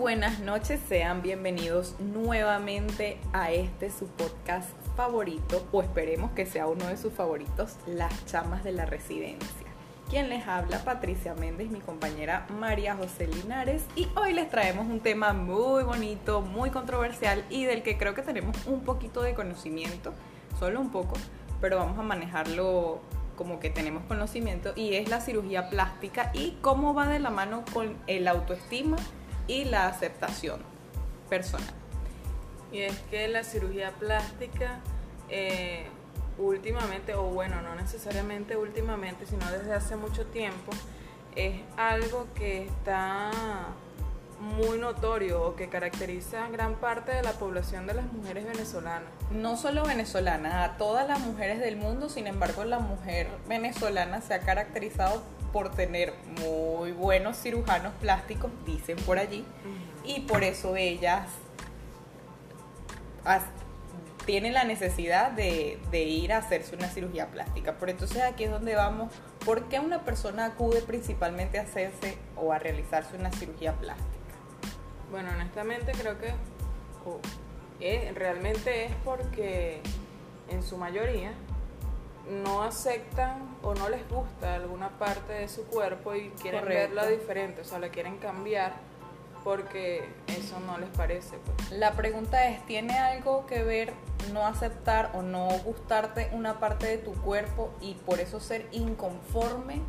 buenas 0.00 0.40
noches, 0.40 0.80
sean 0.88 1.20
bienvenidos 1.20 1.94
nuevamente 2.00 3.18
a 3.34 3.52
este 3.52 3.90
su 3.90 4.06
podcast 4.06 4.70
favorito, 4.96 5.68
o 5.72 5.82
esperemos 5.82 6.30
que 6.30 6.46
sea 6.46 6.66
uno 6.68 6.86
de 6.86 6.96
sus 6.96 7.12
favoritos, 7.12 7.76
Las 7.86 8.24
Chamas 8.24 8.64
de 8.64 8.72
la 8.72 8.86
Residencia. 8.86 9.66
Quien 10.08 10.30
les 10.30 10.48
habla, 10.48 10.82
Patricia 10.84 11.34
Méndez, 11.34 11.68
mi 11.68 11.80
compañera 11.80 12.46
María 12.48 12.96
José 12.96 13.26
Linares, 13.26 13.84
y 13.94 14.08
hoy 14.16 14.32
les 14.32 14.48
traemos 14.48 14.86
un 14.86 15.00
tema 15.00 15.34
muy 15.34 15.84
bonito, 15.84 16.40
muy 16.40 16.70
controversial 16.70 17.44
y 17.50 17.66
del 17.66 17.82
que 17.82 17.98
creo 17.98 18.14
que 18.14 18.22
tenemos 18.22 18.56
un 18.66 18.80
poquito 18.84 19.20
de 19.20 19.34
conocimiento, 19.34 20.14
solo 20.58 20.80
un 20.80 20.90
poco, 20.90 21.12
pero 21.60 21.76
vamos 21.76 21.98
a 21.98 22.02
manejarlo 22.02 23.00
como 23.36 23.60
que 23.60 23.68
tenemos 23.68 24.04
conocimiento 24.04 24.72
y 24.76 24.94
es 24.94 25.10
la 25.10 25.20
cirugía 25.20 25.68
plástica 25.68 26.30
y 26.32 26.56
cómo 26.62 26.94
va 26.94 27.06
de 27.06 27.18
la 27.18 27.30
mano 27.30 27.64
con 27.74 27.98
el 28.06 28.28
autoestima 28.28 28.96
y 29.50 29.64
la 29.64 29.88
aceptación 29.88 30.62
personal. 31.28 31.74
Y 32.70 32.82
es 32.82 32.96
que 33.10 33.26
la 33.26 33.42
cirugía 33.42 33.90
plástica 33.90 34.78
eh, 35.28 35.86
últimamente, 36.38 37.14
o 37.14 37.24
bueno, 37.24 37.60
no 37.60 37.74
necesariamente 37.74 38.56
últimamente, 38.56 39.26
sino 39.26 39.50
desde 39.50 39.74
hace 39.74 39.96
mucho 39.96 40.26
tiempo, 40.26 40.70
es 41.34 41.60
algo 41.76 42.28
que 42.34 42.64
está 42.64 43.30
muy 44.38 44.78
notorio 44.78 45.42
o 45.42 45.56
que 45.56 45.68
caracteriza 45.68 46.46
a 46.46 46.48
gran 46.48 46.76
parte 46.76 47.12
de 47.12 47.22
la 47.22 47.32
población 47.32 47.88
de 47.88 47.94
las 47.94 48.10
mujeres 48.12 48.46
venezolanas. 48.46 49.10
No 49.32 49.56
solo 49.56 49.84
venezolanas, 49.84 50.70
a 50.70 50.76
todas 50.76 51.08
las 51.08 51.18
mujeres 51.20 51.58
del 51.58 51.76
mundo, 51.76 52.08
sin 52.08 52.28
embargo 52.28 52.64
la 52.64 52.78
mujer 52.78 53.26
venezolana 53.48 54.20
se 54.20 54.34
ha 54.34 54.40
caracterizado 54.40 55.22
por 55.52 55.70
tener 55.70 56.14
muy 56.40 56.92
buenos 56.92 57.36
cirujanos 57.36 57.92
plásticos, 58.00 58.50
dicen 58.66 58.96
por 58.98 59.18
allí, 59.18 59.44
y 60.04 60.20
por 60.20 60.44
eso 60.44 60.76
ellas 60.76 61.26
tienen 64.26 64.54
la 64.54 64.64
necesidad 64.64 65.32
de, 65.32 65.78
ir 65.92 66.32
a 66.32 66.38
hacerse 66.38 66.76
una 66.76 66.88
cirugía 66.88 67.26
plástica. 67.26 67.74
Por 67.74 67.90
entonces 67.90 68.22
aquí 68.22 68.44
es 68.44 68.50
donde 68.50 68.74
vamos, 68.74 69.12
¿por 69.44 69.64
qué 69.68 69.80
una 69.80 70.04
persona 70.04 70.46
acude 70.46 70.82
principalmente 70.82 71.58
a 71.58 71.62
hacerse 71.62 72.16
o 72.36 72.52
a 72.52 72.58
realizarse 72.58 73.16
una 73.16 73.32
cirugía 73.32 73.72
plástica? 73.74 74.06
Bueno, 75.10 75.30
honestamente 75.34 75.92
creo 75.92 76.18
que 76.18 76.32
eh, 77.80 78.12
realmente 78.14 78.84
es 78.84 78.92
porque 79.04 79.80
en 80.48 80.62
su 80.62 80.76
mayoría 80.76 81.32
no 82.28 82.62
aceptan 82.62 83.56
o 83.62 83.74
no 83.74 83.88
les 83.88 84.08
gusta 84.08 84.54
alguna 84.54 84.90
parte 84.98 85.32
de 85.32 85.48
su 85.48 85.64
cuerpo 85.66 86.14
y 86.14 86.30
quieren 86.40 86.64
verla 86.66 87.06
diferente, 87.06 87.62
o 87.62 87.64
sea, 87.64 87.78
la 87.78 87.88
quieren 87.88 88.18
cambiar 88.18 88.72
porque 89.44 90.08
eso 90.26 90.60
no 90.60 90.78
les 90.78 90.88
parece. 90.90 91.38
Pues. 91.38 91.70
La 91.72 91.92
pregunta 91.92 92.48
es, 92.48 92.64
¿tiene 92.66 92.98
algo 92.98 93.46
que 93.46 93.62
ver 93.62 93.92
no 94.32 94.46
aceptar 94.46 95.10
o 95.14 95.22
no 95.22 95.48
gustarte 95.64 96.30
una 96.32 96.60
parte 96.60 96.86
de 96.86 96.98
tu 96.98 97.12
cuerpo 97.12 97.72
y 97.80 97.94
por 97.94 98.20
eso 98.20 98.40
ser 98.40 98.66
inconforme? 98.72 99.80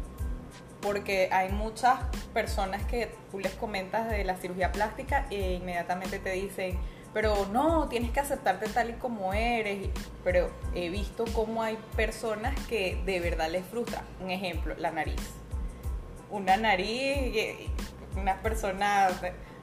Porque 0.81 1.29
hay 1.31 1.51
muchas 1.51 1.99
personas 2.33 2.83
que 2.85 3.13
tú 3.29 3.39
les 3.39 3.53
comentas 3.53 4.09
de 4.09 4.23
la 4.23 4.37
cirugía 4.37 4.71
plástica 4.71 5.27
e 5.29 5.53
inmediatamente 5.53 6.17
te 6.17 6.31
dicen, 6.31 6.79
pero 7.13 7.45
no, 7.51 7.89
tienes 7.89 8.11
que 8.11 8.21
aceptarte 8.21 8.69
tal 8.69 8.91
y 8.91 8.93
como 8.93 9.33
eres. 9.33 9.89
Pero 10.23 10.49
he 10.73 10.89
visto 10.89 11.25
cómo 11.33 11.61
hay 11.61 11.77
personas 11.95 12.55
que 12.67 13.01
de 13.05 13.19
verdad 13.19 13.49
les 13.49 13.65
frustra. 13.65 14.03
Un 14.21 14.31
ejemplo, 14.31 14.75
la 14.77 14.91
nariz. 14.91 15.21
Una 16.29 16.55
nariz, 16.55 17.69
una 18.15 18.41
persona, 18.41 19.09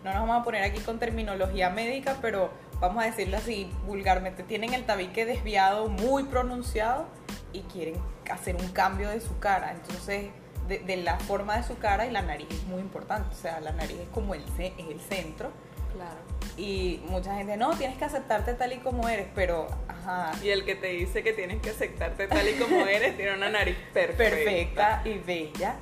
no 0.05 0.13
nos 0.13 0.21
vamos 0.21 0.41
a 0.43 0.45
poner 0.45 0.62
aquí 0.62 0.81
con 0.81 0.99
terminología 0.99 1.71
médica, 1.71 2.19
pero 2.21 2.50
vamos 2.81 3.03
a 3.03 3.06
decirlo 3.06 3.39
así 3.39 3.71
vulgarmente, 3.87 4.43
tienen 4.43 4.75
el 4.75 4.84
tabique 4.84 5.25
desviado 5.25 5.89
muy 5.89 6.25
pronunciado 6.25 7.06
y 7.53 7.62
quieren 7.62 7.95
hacer 8.31 8.56
un 8.56 8.69
cambio 8.69 9.09
de 9.09 9.21
su 9.22 9.39
cara. 9.39 9.72
Entonces, 9.72 10.27
de, 10.69 10.97
la 10.99 11.19
forma 11.19 11.56
de 11.56 11.62
su 11.62 11.78
cara 11.78 12.06
y 12.06 12.11
la 12.11 12.21
nariz 12.21 12.49
es 12.51 12.65
muy 12.65 12.83
importante. 12.83 13.34
O 13.34 13.39
sea, 13.39 13.61
la 13.61 13.72
nariz 13.72 13.99
es 13.99 14.09
como 14.09 14.34
el, 14.34 14.45
es 14.59 14.72
el 14.78 15.01
centro 15.01 15.51
Claro. 15.98 16.20
Y 16.56 17.00
mucha 17.09 17.34
gente, 17.34 17.56
no, 17.56 17.70
tienes 17.76 17.98
que 17.98 18.04
aceptarte 18.04 18.54
tal 18.54 18.72
y 18.72 18.76
como 18.76 19.09
eres, 19.09 19.26
pero, 19.34 19.66
ajá. 19.88 20.31
Y 20.44 20.50
el 20.50 20.64
que 20.64 20.76
te 20.76 20.88
dice 20.88 21.25
que 21.25 21.32
tienes 21.32 21.60
que 21.60 21.70
aceptarte 21.70 22.28
tal 22.28 22.48
y 22.48 22.53
como 22.53 22.86
eres 22.86 23.16
tiene 23.16 23.34
una 23.34 23.48
nariz 23.50 23.76
perfecta. 23.92 24.25
Perfecta 24.25 25.03
y 25.04 25.19
bella. 25.19 25.75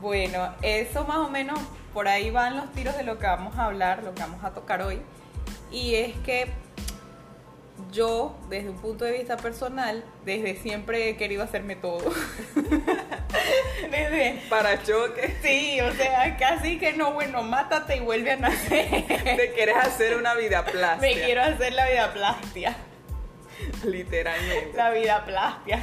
Bueno, 0.00 0.54
eso 0.62 1.04
más 1.04 1.18
o 1.18 1.28
menos, 1.28 1.60
por 1.94 2.08
ahí 2.08 2.30
van 2.30 2.56
los 2.56 2.72
tiros 2.72 2.96
de 2.96 3.04
lo 3.04 3.18
que 3.18 3.26
vamos 3.26 3.56
a 3.56 3.66
hablar, 3.66 4.02
lo 4.02 4.12
que 4.12 4.22
vamos 4.22 4.42
a 4.42 4.50
tocar 4.50 4.82
hoy. 4.82 5.00
Y 5.70 5.94
es 5.94 6.16
que 6.18 6.48
yo, 7.92 8.36
desde 8.48 8.70
un 8.70 8.76
punto 8.76 9.04
de 9.04 9.12
vista 9.12 9.36
personal, 9.36 10.04
desde 10.24 10.56
siempre 10.56 11.10
he 11.10 11.16
querido 11.16 11.44
hacerme 11.44 11.76
todo. 11.76 12.10
desde 13.90 14.40
para 14.48 14.82
choque. 14.82 15.36
Sí, 15.42 15.80
o 15.80 15.92
sea, 15.92 16.36
casi 16.36 16.78
que 16.78 16.92
no, 16.92 17.12
bueno, 17.12 17.42
mátate 17.42 17.96
y 17.96 18.00
vuelve 18.00 18.32
a 18.32 18.36
nacer. 18.36 19.06
Te 19.08 19.52
quieres 19.54 19.76
hacer 19.76 20.16
una 20.16 20.34
vida 20.34 20.64
plástica. 20.64 21.00
Me 21.00 21.24
quiero 21.24 21.42
hacer 21.42 21.72
la 21.72 21.88
vida 21.88 22.12
plástica. 22.12 22.76
Literalmente. 23.84 24.76
La 24.76 24.90
vida 24.90 25.24
plástica. 25.24 25.80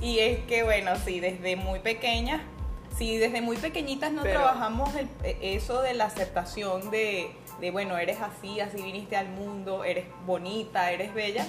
Y 0.00 0.20
es 0.20 0.40
que, 0.40 0.62
bueno, 0.62 0.96
sí, 0.96 1.20
desde 1.20 1.56
muy 1.56 1.80
pequeña, 1.80 2.42
sí, 2.96 3.18
desde 3.18 3.40
muy 3.40 3.56
pequeñitas 3.56 4.12
no 4.12 4.22
trabajamos 4.22 4.90
eso 5.22 5.82
de 5.82 5.94
la 5.94 6.06
aceptación 6.06 6.90
de 6.90 7.30
de 7.60 7.70
bueno, 7.70 7.98
eres 7.98 8.18
así, 8.20 8.60
así 8.60 8.80
viniste 8.82 9.16
al 9.16 9.28
mundo, 9.28 9.84
eres 9.84 10.06
bonita, 10.24 10.92
eres 10.92 11.12
bella, 11.14 11.46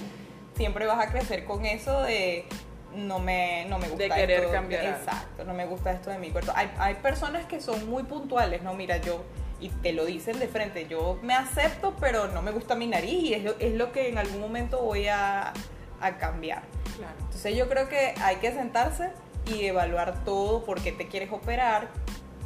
siempre 0.56 0.86
vas 0.86 1.06
a 1.06 1.10
crecer 1.10 1.44
con 1.44 1.64
eso 1.64 2.02
de 2.02 2.46
no 2.94 3.18
me, 3.18 3.66
no 3.68 3.78
me 3.78 3.88
gusta 3.88 4.04
de 4.04 4.10
querer 4.10 4.50
cambiar. 4.50 4.84
Exacto, 4.84 5.44
no 5.44 5.54
me 5.54 5.66
gusta 5.66 5.92
esto 5.92 6.10
de 6.10 6.18
mi 6.18 6.30
cuerpo. 6.30 6.52
Hay, 6.54 6.70
hay 6.78 6.94
personas 6.96 7.46
que 7.46 7.60
son 7.60 7.88
muy 7.88 8.02
puntuales, 8.02 8.62
¿no? 8.62 8.74
Mira, 8.74 8.98
yo, 8.98 9.24
y 9.60 9.68
te 9.68 9.92
lo 9.92 10.04
dicen 10.04 10.38
de 10.38 10.48
frente, 10.48 10.86
yo 10.88 11.18
me 11.22 11.34
acepto, 11.34 11.94
pero 12.00 12.28
no 12.28 12.42
me 12.42 12.50
gusta 12.50 12.74
mi 12.74 12.86
nariz 12.86 13.22
y 13.22 13.34
es 13.34 13.44
lo, 13.44 13.58
es 13.58 13.74
lo 13.74 13.92
que 13.92 14.08
en 14.08 14.18
algún 14.18 14.40
momento 14.40 14.82
voy 14.82 15.08
a, 15.08 15.52
a 16.00 16.18
cambiar. 16.18 16.62
Claro. 16.96 17.14
Entonces 17.20 17.56
yo 17.56 17.68
creo 17.68 17.88
que 17.88 18.14
hay 18.20 18.36
que 18.36 18.52
sentarse 18.52 19.10
y 19.46 19.64
evaluar 19.64 20.24
todo, 20.24 20.64
por 20.64 20.82
qué 20.82 20.92
te 20.92 21.08
quieres 21.08 21.32
operar, 21.32 21.88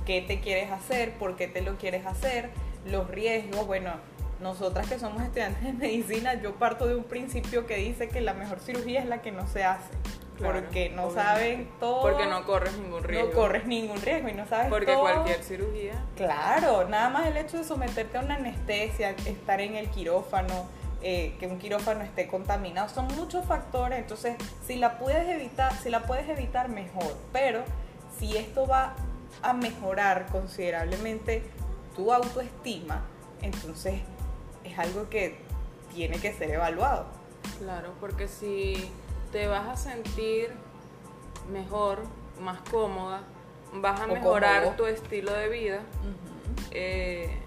qué 0.07 0.23
te 0.23 0.41
quieres 0.41 0.71
hacer, 0.71 1.13
por 1.15 1.37
qué 1.37 1.49
te 1.49 1.61
lo 1.63 1.77
quieres 1.77 2.07
hacer, 2.07 2.51
los 2.87 3.09
riesgos, 3.11 3.67
bueno, 3.67 3.93
nosotras 4.41 4.87
que 4.89 4.99
somos 4.99 5.23
estudiantes 5.23 5.63
de 5.63 5.73
medicina, 5.73 6.35
yo 6.35 6.55
parto 6.57 6.87
de 6.87 6.95
un 6.95 7.05
principio 7.05 7.67
que 7.67 7.77
dice 7.77 8.09
que 8.09 8.21
la 8.21 8.35
mejor 8.35 8.61
cirugía 8.61 9.01
es 9.01 9.07
la 9.07 9.23
que 9.23 9.33
no 9.33 9.47
se 9.47 9.65
hace. 9.65 9.91
Porque 10.39 10.91
no 10.91 11.11
saben 11.11 11.69
todo. 11.79 12.03
Porque 12.03 12.27
no 12.27 12.45
corres 12.45 12.77
ningún 12.79 13.05
riesgo. 13.05 13.29
No 13.29 13.35
corres 13.35 13.67
ningún 13.67 14.01
riesgo 14.01 14.29
y 14.29 14.33
no 14.33 14.47
sabes 14.47 14.69
Porque 14.69 14.95
cualquier 14.95 15.43
cirugía. 15.43 16.05
Claro, 16.17 16.89
nada 16.89 17.09
más 17.11 17.27
el 17.27 17.37
hecho 17.37 17.59
de 17.59 17.65
someterte 17.65 18.19
a 18.19 18.21
una 18.21 18.37
anestesia, 18.37 19.11
estar 19.11 19.61
en 19.61 19.77
el 19.77 19.89
quirófano, 19.91 20.67
eh, 21.03 21.37
que 21.39 21.47
un 21.47 21.59
quirófano 21.59 22.03
esté 22.03 22.27
contaminado, 22.27 22.89
son 22.89 23.07
muchos 23.15 23.45
factores. 23.45 23.99
Entonces, 23.99 24.37
si 24.67 24.77
la 24.77 24.99
puedes 24.99 25.29
evitar, 25.29 25.73
si 25.75 25.91
la 25.91 26.03
puedes 26.03 26.29
evitar, 26.29 26.69
mejor. 26.69 27.17
Pero 27.33 27.63
si 28.19 28.37
esto 28.37 28.67
va 28.67 28.95
a 29.43 29.53
mejorar 29.53 30.27
considerablemente 30.33 31.43
tu 31.95 32.13
autoestima, 32.13 33.05
entonces 33.43 34.01
es 34.65 34.79
algo 34.79 35.09
que 35.09 35.37
tiene 35.95 36.19
que 36.19 36.33
ser 36.33 36.51
evaluado. 36.51 37.07
Claro, 37.59 37.93
porque 38.01 38.27
si 38.27 38.91
te 39.35 39.49
vas 39.49 39.67
a 39.67 39.77
sentir 39.77 40.53
mejor, 41.51 42.05
más 42.41 42.61
cómoda, 42.71 43.23
vas 43.73 44.01
a 44.01 44.07
mejorar 44.07 44.77
tu 44.77 44.87
estilo 44.87 45.33
de 45.33 45.49
vida, 45.49 45.81
eh, 46.71 47.41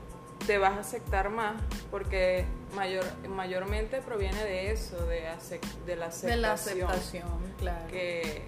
te 0.46 0.58
vas 0.58 0.74
a 0.74 0.82
aceptar 0.82 1.30
más, 1.30 1.56
porque 1.90 2.46
mayor, 2.76 3.06
mayormente 3.30 4.02
proviene 4.02 4.44
de 4.44 4.74
eso, 4.74 4.98
de, 5.06 5.24
de 5.86 5.96
la 5.96 6.08
aceptación, 6.08 7.24
que, 7.90 8.42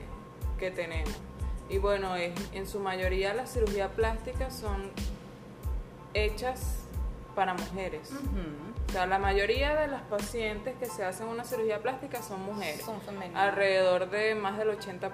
que 0.58 0.72
tenemos. 0.72 1.16
Y 1.70 1.78
bueno, 1.78 2.18
es, 2.18 2.34
en 2.52 2.68
su 2.68 2.82
mayoría 2.82 3.34
las 3.34 3.54
cirugías 3.54 3.92
plásticas 3.92 4.54
son 4.54 4.92
hechas 6.14 6.80
para 7.36 7.54
mujeres. 7.54 8.12
O 8.90 8.92
sea, 8.92 9.06
la 9.06 9.20
mayoría 9.20 9.76
de 9.76 9.88
las 9.88 10.02
pacientes 10.02 10.76
que 10.80 10.88
se 10.88 11.06
hacen 11.06 11.28
una 11.28 11.44
cirugía 11.44 11.80
plástica 11.80 12.24
son 12.24 12.44
mujeres. 12.44 12.82
Son 12.82 13.00
alrededor 13.36 14.10
de 14.10 14.34
más 14.34 14.58
del 14.58 14.70
80%. 14.70 15.12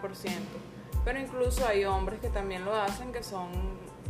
Pero 1.04 1.20
incluso 1.20 1.68
hay 1.68 1.84
hombres 1.84 2.22
que 2.22 2.30
también 2.30 2.64
lo 2.64 2.74
hacen, 2.74 3.12
que 3.12 3.22
son 3.22 3.50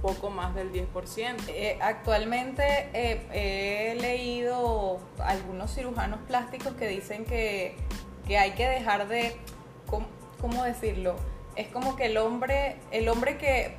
poco 0.04 0.30
más 0.30 0.54
del 0.54 0.72
10%. 0.72 1.46
Eh, 1.48 1.80
actualmente 1.82 2.64
eh, 2.94 3.94
he 3.94 4.00
leído 4.00 5.00
algunos 5.18 5.74
cirujanos 5.74 6.20
plásticos 6.28 6.74
que 6.74 6.88
dicen 6.88 7.26
que, 7.26 7.76
que 8.28 8.38
hay 8.38 8.52
que 8.52 8.70
dejar 8.70 9.08
de, 9.08 9.36
¿cómo, 9.88 10.06
¿cómo, 10.40 10.64
decirlo? 10.64 11.16
Es 11.56 11.70
como 11.70 11.96
que 11.96 12.06
el 12.06 12.18
hombre, 12.18 12.78
el 12.92 13.10
hombre 13.10 13.40
que 13.40 13.78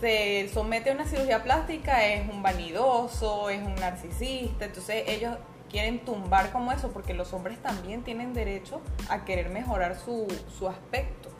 se 0.00 0.48
somete 0.52 0.90
a 0.90 0.94
una 0.94 1.04
cirugía 1.04 1.42
plástica 1.42 2.06
es 2.06 2.28
un 2.28 2.42
vanidoso, 2.42 3.50
es 3.50 3.60
un 3.62 3.74
narcisista, 3.74 4.66
entonces 4.66 5.04
ellos 5.06 5.36
quieren 5.68 6.04
tumbar 6.04 6.50
como 6.50 6.72
eso, 6.72 6.90
porque 6.92 7.14
los 7.14 7.32
hombres 7.32 7.58
también 7.62 8.02
tienen 8.02 8.32
derecho 8.32 8.80
a 9.08 9.24
querer 9.24 9.50
mejorar 9.50 9.98
su, 9.98 10.26
su 10.58 10.68
aspecto. 10.68 11.30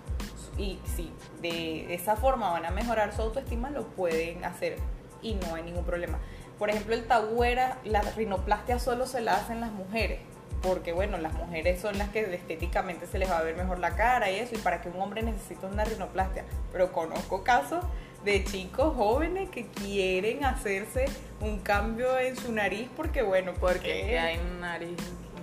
Y 0.57 0.81
si 0.97 1.13
de 1.41 1.95
esa 1.95 2.17
forma 2.17 2.51
van 2.51 2.67
a 2.67 2.71
mejorar 2.71 3.15
su 3.15 3.23
autoestima, 3.23 3.71
lo 3.71 3.87
pueden 3.89 4.45
hacer 4.45 4.77
y 5.23 5.35
no 5.35 5.55
hay 5.55 5.63
ningún 5.63 5.85
problema. 5.85 6.19
Por 6.59 6.71
ejemplo, 6.71 6.95
el 6.95 7.07
tabú 7.07 7.45
era, 7.45 7.79
la 7.85 8.03
rinoplastia 8.03 8.81
solo 8.81 9.07
se 9.07 9.21
la 9.21 9.37
hacen 9.37 9.61
las 9.61 9.71
mujeres, 9.71 10.19
porque 10.61 10.93
bueno, 10.93 11.17
las 11.19 11.33
mujeres 11.35 11.81
son 11.81 11.97
las 11.99 12.09
que 12.09 12.35
estéticamente 12.35 13.07
se 13.07 13.19
les 13.19 13.31
va 13.31 13.39
a 13.39 13.43
ver 13.43 13.55
mejor 13.55 13.79
la 13.79 13.95
cara 13.95 14.31
y 14.31 14.41
eso, 14.41 14.57
y 14.57 14.59
para 14.59 14.81
que 14.81 14.89
un 14.89 15.01
hombre 15.01 15.23
necesite 15.23 15.65
una 15.67 15.85
rinoplastia. 15.85 16.45
Pero 16.73 16.93
conozco 16.93 17.45
casos 17.45 17.85
de 18.25 18.45
chicos 18.45 18.95
jóvenes 18.95 19.49
que 19.51 19.67
quieren 19.67 20.45
hacerse 20.45 21.07
un 21.41 21.61
cambio 21.61 22.19
en 22.19 22.37
su 22.37 22.53
nariz 22.53 22.89
porque 22.97 23.23
bueno, 23.23 23.53
porque, 23.61 24.19
hay 24.19 24.39
nariz, 24.61 24.97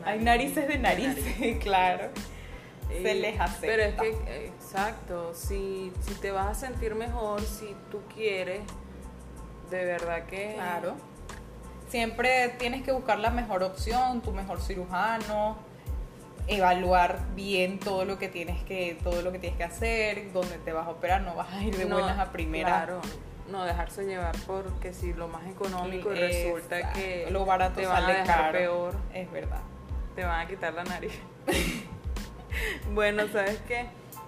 hay 0.03 0.19
narices 0.19 0.67
de 0.67 0.77
narices, 0.77 1.57
claro. 1.61 2.09
se 2.87 3.15
les 3.15 3.39
hace. 3.39 3.67
Pero 3.67 3.83
es 3.83 3.95
que, 3.95 4.45
exacto, 4.45 5.33
si, 5.33 5.91
si 6.01 6.13
te 6.15 6.31
vas 6.31 6.47
a 6.47 6.67
sentir 6.67 6.95
mejor, 6.95 7.41
si 7.41 7.75
tú 7.91 8.01
quieres, 8.13 8.61
de 9.69 9.85
verdad 9.85 10.25
que... 10.25 10.53
Claro. 10.55 10.95
Siempre 11.87 12.49
tienes 12.57 12.81
que 12.81 12.91
buscar 12.91 13.19
la 13.19 13.29
mejor 13.29 13.61
opción, 13.61 14.21
tu 14.21 14.31
mejor 14.31 14.59
cirujano, 14.59 15.55
evaluar 16.47 17.19
bien 17.35 17.79
todo 17.79 18.05
lo 18.05 18.19
que 18.19 18.29
tienes 18.29 18.63
que 18.63 18.97
todo 19.03 19.21
lo 19.21 19.31
que 19.31 19.39
tienes 19.39 19.57
que 19.57 19.63
hacer, 19.63 20.31
dónde 20.31 20.57
te 20.59 20.73
vas 20.73 20.87
a 20.87 20.91
operar, 20.91 21.21
no 21.21 21.35
vas 21.35 21.51
a 21.53 21.63
ir 21.63 21.75
de 21.75 21.85
buenas 21.85 22.19
a 22.19 22.31
primeras. 22.31 22.85
Claro, 22.85 23.01
no 23.49 23.63
dejarse 23.63 24.05
llevar 24.05 24.35
porque 24.47 24.93
si 24.93 25.13
lo 25.13 25.27
más 25.27 25.47
económico 25.47 26.13
y 26.13 26.19
resulta 26.19 26.93
que 26.93 27.27
lo 27.31 27.45
barato 27.45 27.79
te 27.79 27.85
van 27.85 28.03
a 28.03 28.13
dejar 28.13 28.51
peor, 28.51 28.95
es 29.13 29.31
verdad. 29.31 29.61
Te 30.15 30.23
van 30.23 30.45
a 30.45 30.47
quitar 30.47 30.73
la 30.73 30.83
nariz. 30.83 31.13
bueno, 32.93 33.27
¿sabes 33.31 33.59
qué? 33.67 33.87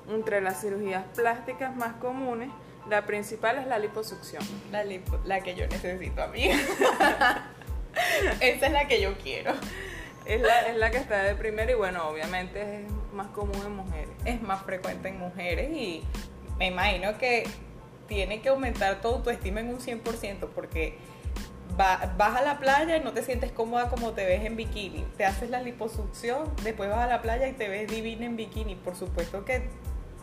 Entre 0.09 0.41
las 0.41 0.61
cirugías 0.61 1.03
plásticas 1.15 1.75
más 1.75 1.93
comunes, 1.95 2.49
la 2.89 3.05
principal 3.05 3.57
es 3.57 3.67
la 3.67 3.79
liposucción. 3.79 4.43
La, 4.71 4.83
la 5.25 5.41
que 5.41 5.55
yo 5.55 5.67
necesito 5.67 6.21
a 6.21 6.27
mí. 6.27 6.49
Esa 8.39 8.67
es 8.67 8.71
la 8.71 8.87
que 8.87 9.01
yo 9.01 9.17
quiero 9.17 9.53
es 10.27 10.41
la, 10.41 10.61
es 10.67 10.77
la 10.77 10.91
que 10.91 10.97
está 10.97 11.23
de 11.23 11.35
primero 11.35 11.71
y 11.71 11.75
bueno, 11.75 12.07
obviamente 12.09 12.81
es 12.81 13.13
más 13.13 13.27
común 13.27 13.61
en 13.65 13.75
mujeres. 13.75 14.09
Es 14.25 14.41
más 14.41 14.61
frecuente 14.63 15.09
en 15.09 15.19
mujeres 15.19 15.69
y 15.71 16.03
me 16.59 16.67
imagino 16.67 17.17
que 17.17 17.45
tiene 18.07 18.41
que 18.41 18.49
aumentar 18.49 19.01
tu 19.01 19.07
autoestima 19.07 19.59
en 19.59 19.69
un 19.69 19.79
100% 19.79 20.49
porque 20.53 20.97
vas 21.77 22.35
a 22.35 22.41
la 22.41 22.59
playa 22.59 22.97
y 22.97 23.01
no 23.01 23.11
te 23.11 23.21
sientes 23.21 23.51
cómoda 23.51 23.89
como 23.89 24.11
te 24.11 24.25
ves 24.25 24.43
en 24.45 24.55
bikini. 24.55 25.05
Te 25.17 25.25
haces 25.25 25.49
la 25.49 25.61
liposucción, 25.61 26.51
después 26.63 26.89
vas 26.89 26.99
a 26.99 27.07
la 27.07 27.21
playa 27.21 27.47
y 27.47 27.53
te 27.53 27.67
ves 27.69 27.89
divina 27.89 28.25
en 28.25 28.35
bikini. 28.35 28.75
Por 28.75 28.95
supuesto 28.95 29.45
que 29.45 29.69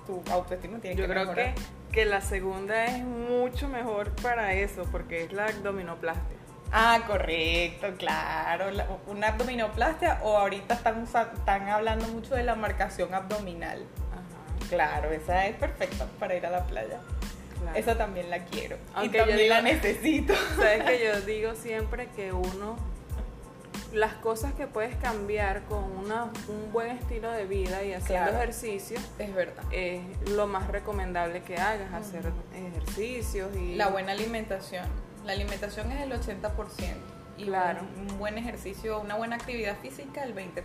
tu 0.06 0.22
autoestima 0.30 0.78
tiene 0.78 0.96
Yo 0.96 1.06
que 1.06 1.12
creo 1.12 1.34
que, 1.34 1.54
que 1.92 2.04
la 2.04 2.20
segunda 2.20 2.84
es 2.86 3.04
mucho 3.04 3.68
mejor 3.68 4.10
para 4.16 4.54
eso 4.54 4.84
porque 4.90 5.24
es 5.24 5.32
la 5.32 5.46
abdominoplastia. 5.46 6.43
Ah, 6.76 7.02
correcto, 7.06 7.86
claro. 7.96 8.66
una 9.06 9.28
abdominoplastia 9.28 10.18
o 10.24 10.36
ahorita 10.36 10.74
están, 10.74 11.04
están 11.04 11.68
hablando 11.68 12.08
mucho 12.08 12.34
de 12.34 12.42
la 12.42 12.56
marcación 12.56 13.14
abdominal. 13.14 13.84
Ajá. 14.10 14.68
Claro, 14.68 15.12
esa 15.12 15.46
es 15.46 15.54
perfecta 15.54 16.06
para 16.18 16.34
ir 16.34 16.44
a 16.44 16.50
la 16.50 16.64
playa. 16.64 16.98
Esa 17.76 17.96
también 17.96 18.28
la 18.28 18.44
quiero. 18.44 18.76
Aunque 18.92 19.18
y 19.18 19.20
también 19.20 19.48
la 19.48 19.62
necesito. 19.62 20.34
Sabes 20.56 20.82
que 20.82 21.04
yo 21.04 21.20
digo 21.20 21.54
siempre 21.54 22.08
que 22.08 22.32
uno, 22.32 22.76
las 23.92 24.14
cosas 24.14 24.52
que 24.54 24.66
puedes 24.66 24.96
cambiar 24.96 25.62
con 25.66 25.84
una, 25.84 26.24
un 26.48 26.72
buen 26.72 26.90
estilo 26.90 27.30
de 27.30 27.46
vida 27.46 27.84
y 27.84 27.92
haciendo 27.92 28.32
ejercicio, 28.32 28.98
es 29.20 29.32
verdad. 29.32 29.62
Es 29.70 30.02
lo 30.28 30.48
más 30.48 30.66
recomendable 30.66 31.42
que 31.42 31.56
hagas, 31.56 31.92
hacer 31.92 32.32
ejercicios 32.52 33.54
y... 33.56 33.76
La 33.76 33.86
buena 33.86 34.10
alimentación 34.10 35.03
la 35.24 35.32
alimentación 35.32 35.90
es 35.92 36.02
el 36.02 36.12
80% 36.12 36.50
y 37.36 37.44
claro. 37.44 37.80
un, 37.96 38.18
buen 38.18 38.38
ejercicio, 38.38 39.00
una 39.00 39.16
buena 39.16 39.36
actividad 39.36 39.76
física 39.78 40.22
el 40.22 40.34
20%. 40.34 40.62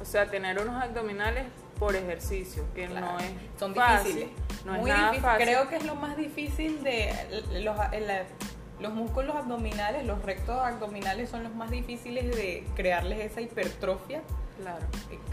O 0.00 0.04
sea, 0.04 0.26
tener 0.30 0.60
unos 0.60 0.82
abdominales 0.82 1.46
por 1.78 1.94
ejercicio, 1.94 2.64
que 2.74 2.88
no 2.88 3.18
es 3.18 3.30
son 3.58 3.74
difíciles. 3.74 4.28
No 4.64 4.76
es 4.76 4.84
nada 4.84 5.12
Fácil. 5.14 5.46
Creo 5.46 5.68
que 5.68 5.76
es 5.76 5.84
lo 5.84 5.94
más 5.96 6.16
difícil 6.16 6.82
de 6.82 7.12
los, 7.62 7.76
los 8.80 8.94
músculos 8.94 9.36
abdominales, 9.36 10.06
los 10.06 10.22
rectos 10.22 10.56
abdominales 10.56 11.28
son 11.28 11.42
los 11.42 11.54
más 11.54 11.70
difíciles 11.70 12.34
de 12.34 12.64
crearles 12.74 13.20
esa 13.20 13.40
hipertrofia 13.40 14.22
Claro. 14.62 14.86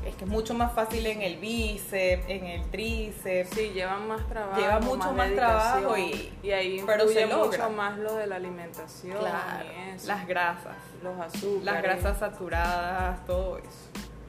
Es 0.05 0.15
que 0.15 0.25
es 0.25 0.29
mucho 0.29 0.55
más 0.55 0.73
fácil 0.73 1.05
en 1.05 1.21
el 1.21 1.37
bíceps, 1.37 2.27
en 2.27 2.45
el 2.45 2.63
tríceps. 2.71 3.51
Sí, 3.51 3.69
llevan 3.73 4.07
más 4.07 4.27
trabajo. 4.27 4.59
Lleva 4.59 4.79
mucho 4.79 5.11
más, 5.11 5.31
trabajo 5.33 5.97
y, 5.97 6.33
y 6.41 6.51
ahí 6.51 6.83
pero 6.85 7.07
se 7.07 7.27
mucho 7.27 7.69
más 7.69 7.99
lo 7.99 8.15
de 8.15 8.25
la 8.25 8.37
alimentación. 8.37 9.17
las 9.23 10.27
grasas. 10.27 10.77
Los 11.03 11.19
azúcares. 11.19 11.63
Las 11.63 11.83
grasas 11.83 12.17
saturadas, 12.17 13.23
todo 13.25 13.59
eso. 13.59 13.69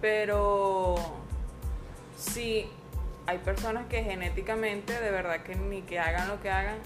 Pero 0.02 0.96
sí, 2.16 2.68
hay 3.26 3.38
personas 3.38 3.86
que 3.86 4.02
genéticamente, 4.02 5.00
de 5.00 5.10
verdad 5.10 5.42
que 5.42 5.54
ni 5.54 5.80
que 5.82 5.98
hagan 5.98 6.28
lo 6.28 6.40
que 6.42 6.50
hagan, 6.50 6.76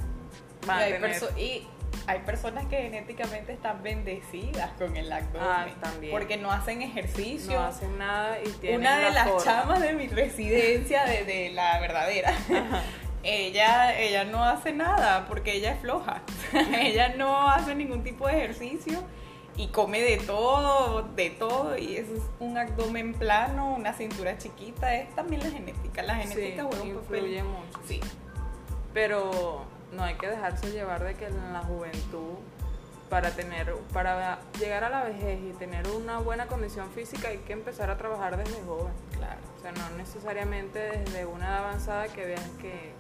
van 0.67 0.83
a 0.83 0.87
tener... 0.87 1.23
Y 1.37 1.67
hay 2.07 2.21
personas 2.21 2.67
que 2.67 2.77
genéticamente 2.77 3.53
están 3.53 3.83
bendecidas 3.83 4.71
con 4.79 4.97
el 4.97 5.11
abdomen. 5.11 5.41
Ah, 5.43 5.67
también. 5.81 6.13
Porque 6.13 6.37
no 6.37 6.53
hacen 6.53 6.83
ejercicio. 6.83 7.55
No 7.55 7.67
hacen 7.67 7.99
nada 7.99 8.39
y 8.45 8.49
tienen 8.53 8.81
Una 8.81 8.99
de 8.99 9.11
las 9.11 9.45
chamas 9.45 9.81
de 9.81 9.93
mi 9.95 10.09
residencia, 10.09 11.05
de, 11.05 11.51
la 11.55 11.81
verdadera, 11.81 12.33
ella, 13.23 13.99
ella 13.99 14.25
no 14.25 14.45
hace 14.45 14.73
nada 14.73 15.27
porque 15.27 15.55
ella 15.55 15.73
es 15.73 15.81
floja. 15.81 16.23
ella 16.81 17.15
no 17.17 17.49
hace 17.49 17.75
ningún 17.75 18.03
tipo 18.03 18.27
de 18.27 18.39
ejercicio 18.39 19.03
y 19.57 19.69
come 19.69 20.01
de 20.01 20.19
todo, 20.19 21.03
de 21.15 21.31
todo, 21.31 21.79
y 21.79 21.97
eso 21.97 22.15
es 22.15 22.23
un 22.41 22.59
abdomen 22.59 23.15
plano, 23.15 23.75
una 23.75 23.93
cintura 23.93 24.37
chiquita, 24.37 24.95
es 24.97 25.15
también 25.15 25.43
la 25.43 25.51
genética. 25.51 26.03
La 26.03 26.17
genética 26.17 26.65
juega 26.65 26.83
un 26.83 26.95
papel. 26.97 27.45
mucho. 27.45 27.81
Sí. 27.87 28.01
Pero 28.93 29.65
no 29.95 30.05
hay 30.05 30.15
que 30.15 30.29
dejarse 30.29 30.71
llevar 30.71 31.05
de 31.05 31.15
que 31.15 31.27
en 31.27 31.53
la 31.53 31.61
juventud 31.63 32.39
para 33.09 33.31
tener 33.31 33.75
para 33.93 34.41
llegar 34.59 34.85
a 34.85 34.89
la 34.89 35.05
vejez 35.05 35.39
y 35.41 35.53
tener 35.53 35.87
una 35.89 36.19
buena 36.19 36.47
condición 36.47 36.91
física 36.91 37.29
hay 37.29 37.39
que 37.39 37.53
empezar 37.53 37.91
a 37.91 37.97
trabajar 37.97 38.37
desde 38.37 38.63
joven. 38.65 38.93
Claro. 39.13 39.41
O 39.57 39.63
sea 39.63 39.73
no 39.73 39.97
necesariamente 39.97 40.79
desde 40.79 41.27
una 41.27 41.47
edad 41.47 41.59
avanzada 41.59 42.09
que 42.09 42.25
veas 42.25 42.49
que 42.61 42.93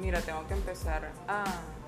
mira 0.00 0.20
tengo 0.20 0.46
que 0.48 0.54
empezar 0.54 1.12
a 1.28 1.44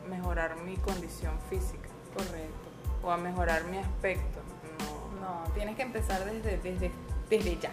mejorar 0.09 0.57
mi 0.63 0.77
condición 0.77 1.39
física. 1.51 1.89
Correcto. 2.15 2.69
O 3.03 3.11
a 3.11 3.17
mejorar 3.17 3.65
mi 3.65 3.79
aspecto. 3.79 4.41
No. 4.79 5.21
No 5.21 5.53
tienes 5.53 5.77
que 5.77 5.83
empezar 5.83 6.25
desde 6.25 6.59
desde 6.59 6.93
desde 7.29 7.59
ya. 7.59 7.71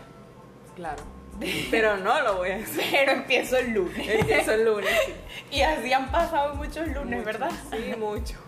Claro 0.76 1.21
pero 1.72 1.98
no 1.98 2.22
lo 2.22 2.38
voy 2.38 2.52
a 2.52 2.58
hacer. 2.58 2.86
Pero 2.92 3.12
empiezo 3.14 3.58
el 3.58 3.74
lunes. 3.74 4.08
Empiezo 4.08 4.52
el 4.54 4.66
lunes, 4.66 4.92
Y 5.52 5.62
así 5.62 5.92
han 5.92 6.12
pasado 6.12 6.56
muchos 6.56 6.88
lunes, 6.88 7.24
¿verdad? 7.26 7.52
Sí, 7.72 7.96
mucho. 7.98 8.36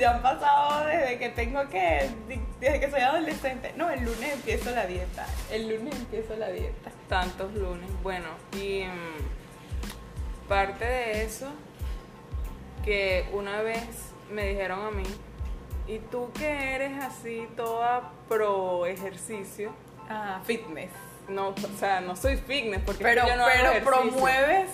Ya 0.00 0.16
han 0.16 0.20
pasado 0.20 0.84
desde 0.84 1.16
que 1.20 1.28
tengo 1.28 1.68
que, 1.68 2.10
desde 2.58 2.80
que 2.80 2.90
soy 2.90 3.02
adolescente. 3.02 3.72
No, 3.76 3.88
el 3.88 4.04
lunes 4.04 4.32
empiezo 4.32 4.72
la 4.72 4.84
dieta. 4.84 5.24
El 5.48 5.68
lunes 5.68 5.94
empiezo 5.94 6.34
la 6.34 6.48
dieta. 6.48 6.90
Tantos 7.08 7.54
lunes. 7.54 7.88
Bueno, 8.02 8.26
y 8.60 8.82
mm, 8.82 10.48
parte 10.48 10.84
de 10.84 11.24
eso, 11.24 11.52
que 12.84 13.28
una 13.32 13.62
vez 13.62 14.10
me 14.28 14.48
dijeron 14.48 14.86
a 14.86 14.90
mí, 14.90 15.04
¿y 15.86 16.00
tú 16.00 16.32
que 16.32 16.74
eres 16.74 17.00
así 17.04 17.46
toda 17.56 18.10
pro 18.28 18.86
ejercicio? 18.86 19.70
Ah, 20.08 20.40
fitness 20.44 20.90
no, 21.30 21.48
o 21.48 21.78
sea, 21.78 22.00
no 22.00 22.16
soy 22.16 22.36
fitness 22.36 22.82
porque 22.84 23.02
pero, 23.02 23.26
yo 23.26 23.36
no 23.36 23.44
pero 23.46 23.84
promueves, 23.84 24.70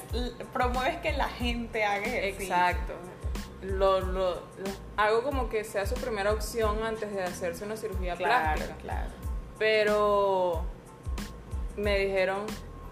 promueves 0.52 0.96
que 0.98 1.12
la 1.12 1.28
gente 1.28 1.84
haga 1.84 2.06
ejercicio. 2.06 2.54
Exacto. 2.54 2.94
Lo, 3.62 4.00
lo, 4.00 4.42
hago 4.96 5.22
como 5.22 5.48
que 5.48 5.64
sea 5.64 5.86
su 5.86 5.94
primera 5.94 6.32
opción 6.32 6.82
antes 6.84 7.12
de 7.12 7.22
hacerse 7.22 7.64
una 7.64 7.76
cirugía 7.76 8.14
claro, 8.16 8.56
plástica. 8.56 8.76
Claro. 8.82 9.10
Pero 9.58 10.64
me 11.76 11.98
dijeron, 11.98 12.46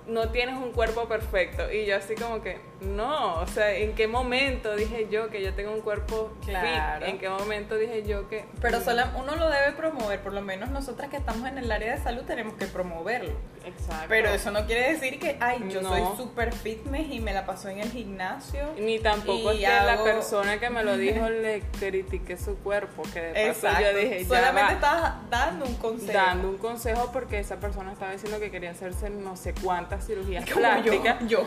no 0.06 0.30
tienes 0.30 0.56
un 0.56 0.72
cuerpo 0.72 1.06
perfecto. 1.06 1.70
Y 1.70 1.86
yo 1.86 1.96
así 1.96 2.14
como 2.14 2.42
que, 2.42 2.60
no, 2.80 3.40
o 3.40 3.46
sea, 3.46 3.74
¿en 3.74 3.94
qué 3.94 4.08
momento 4.08 4.74
dije 4.76 5.08
yo 5.10 5.30
que 5.30 5.42
yo 5.42 5.54
tengo 5.54 5.72
un 5.72 5.80
cuerpo 5.80 6.32
claro. 6.44 7.06
¿En 7.06 7.18
qué 7.18 7.28
momento 7.28 7.76
dije 7.76 8.04
yo 8.04 8.28
que... 8.28 8.44
Pero 8.60 8.80
solo 8.80 9.02
uno 9.16 9.36
lo 9.36 9.48
debe 9.48 9.72
promover, 9.72 10.20
por 10.20 10.32
lo 10.32 10.42
menos 10.42 10.70
nosotras 10.70 11.08
que 11.08 11.16
estamos 11.16 11.48
en 11.48 11.58
el 11.58 11.70
área 11.70 11.96
de 11.96 12.02
salud 12.02 12.22
tenemos 12.22 12.54
que 12.54 12.66
promoverlo. 12.66 13.32
Exacto. 13.64 14.06
Pero 14.08 14.28
eso 14.28 14.50
no 14.50 14.66
quiere 14.66 14.92
decir 14.92 15.18
que, 15.18 15.36
ay, 15.40 15.64
yo 15.70 15.82
soy 15.82 16.02
súper 16.16 16.52
fitness 16.52 17.10
y 17.10 17.20
me 17.20 17.32
la 17.32 17.46
pasó 17.46 17.68
en 17.68 17.80
el 17.80 17.90
gimnasio. 17.90 18.74
Ni 18.78 18.98
tampoco 18.98 19.52
es 19.52 19.60
que 19.60 19.66
la 19.66 20.02
persona 20.02 20.58
que 20.58 20.70
me 20.70 20.84
lo 20.84 20.96
dijo 20.98 21.28
le 21.28 21.62
critiqué 21.78 22.36
su 22.36 22.56
cuerpo, 22.56 23.02
que 23.12 23.20
de 23.20 23.54
paso 23.54 23.80
yo 23.80 23.96
dije, 23.96 24.24
Solamente 24.24 24.74
estaba 24.74 25.22
dando 25.30 25.64
un 25.64 25.74
consejo. 25.76 26.12
Dando 26.12 26.48
un 26.48 26.58
consejo 26.58 27.10
porque 27.12 27.38
esa 27.38 27.56
persona 27.56 27.92
estaba 27.92 28.12
diciendo 28.12 28.38
que 28.38 28.50
quería 28.50 28.70
hacerse 28.70 29.10
no 29.10 29.36
sé 29.36 29.54
cuántas 29.62 30.06
cirugías 30.06 30.48
plásticas. 30.50 31.26
Yo. 31.26 31.46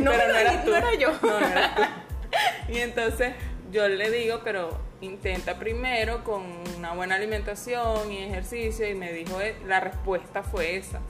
No, 0.00 0.10
pero 0.12 0.32
no, 0.32 0.38
era, 0.38 0.59
tú. 0.64 0.74
era 0.74 0.94
yo. 0.94 1.12
No, 1.22 1.38
era 1.38 1.74
tú. 1.74 1.82
Y 2.68 2.78
entonces 2.78 3.34
yo 3.72 3.88
le 3.88 4.10
digo, 4.10 4.40
pero 4.44 4.78
intenta 5.00 5.58
primero 5.58 6.22
con 6.24 6.42
una 6.76 6.92
buena 6.92 7.16
alimentación 7.16 8.12
y 8.12 8.18
ejercicio 8.22 8.88
y 8.88 8.94
me 8.94 9.12
dijo, 9.12 9.40
eh, 9.40 9.56
la 9.66 9.80
respuesta 9.80 10.42
fue 10.42 10.76
esa. 10.76 11.00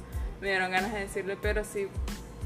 Me 0.41 0.49
dieron 0.49 0.71
ganas 0.71 0.93
de 0.93 1.01
decirle, 1.01 1.37
pero 1.41 1.65
sí, 1.65 1.89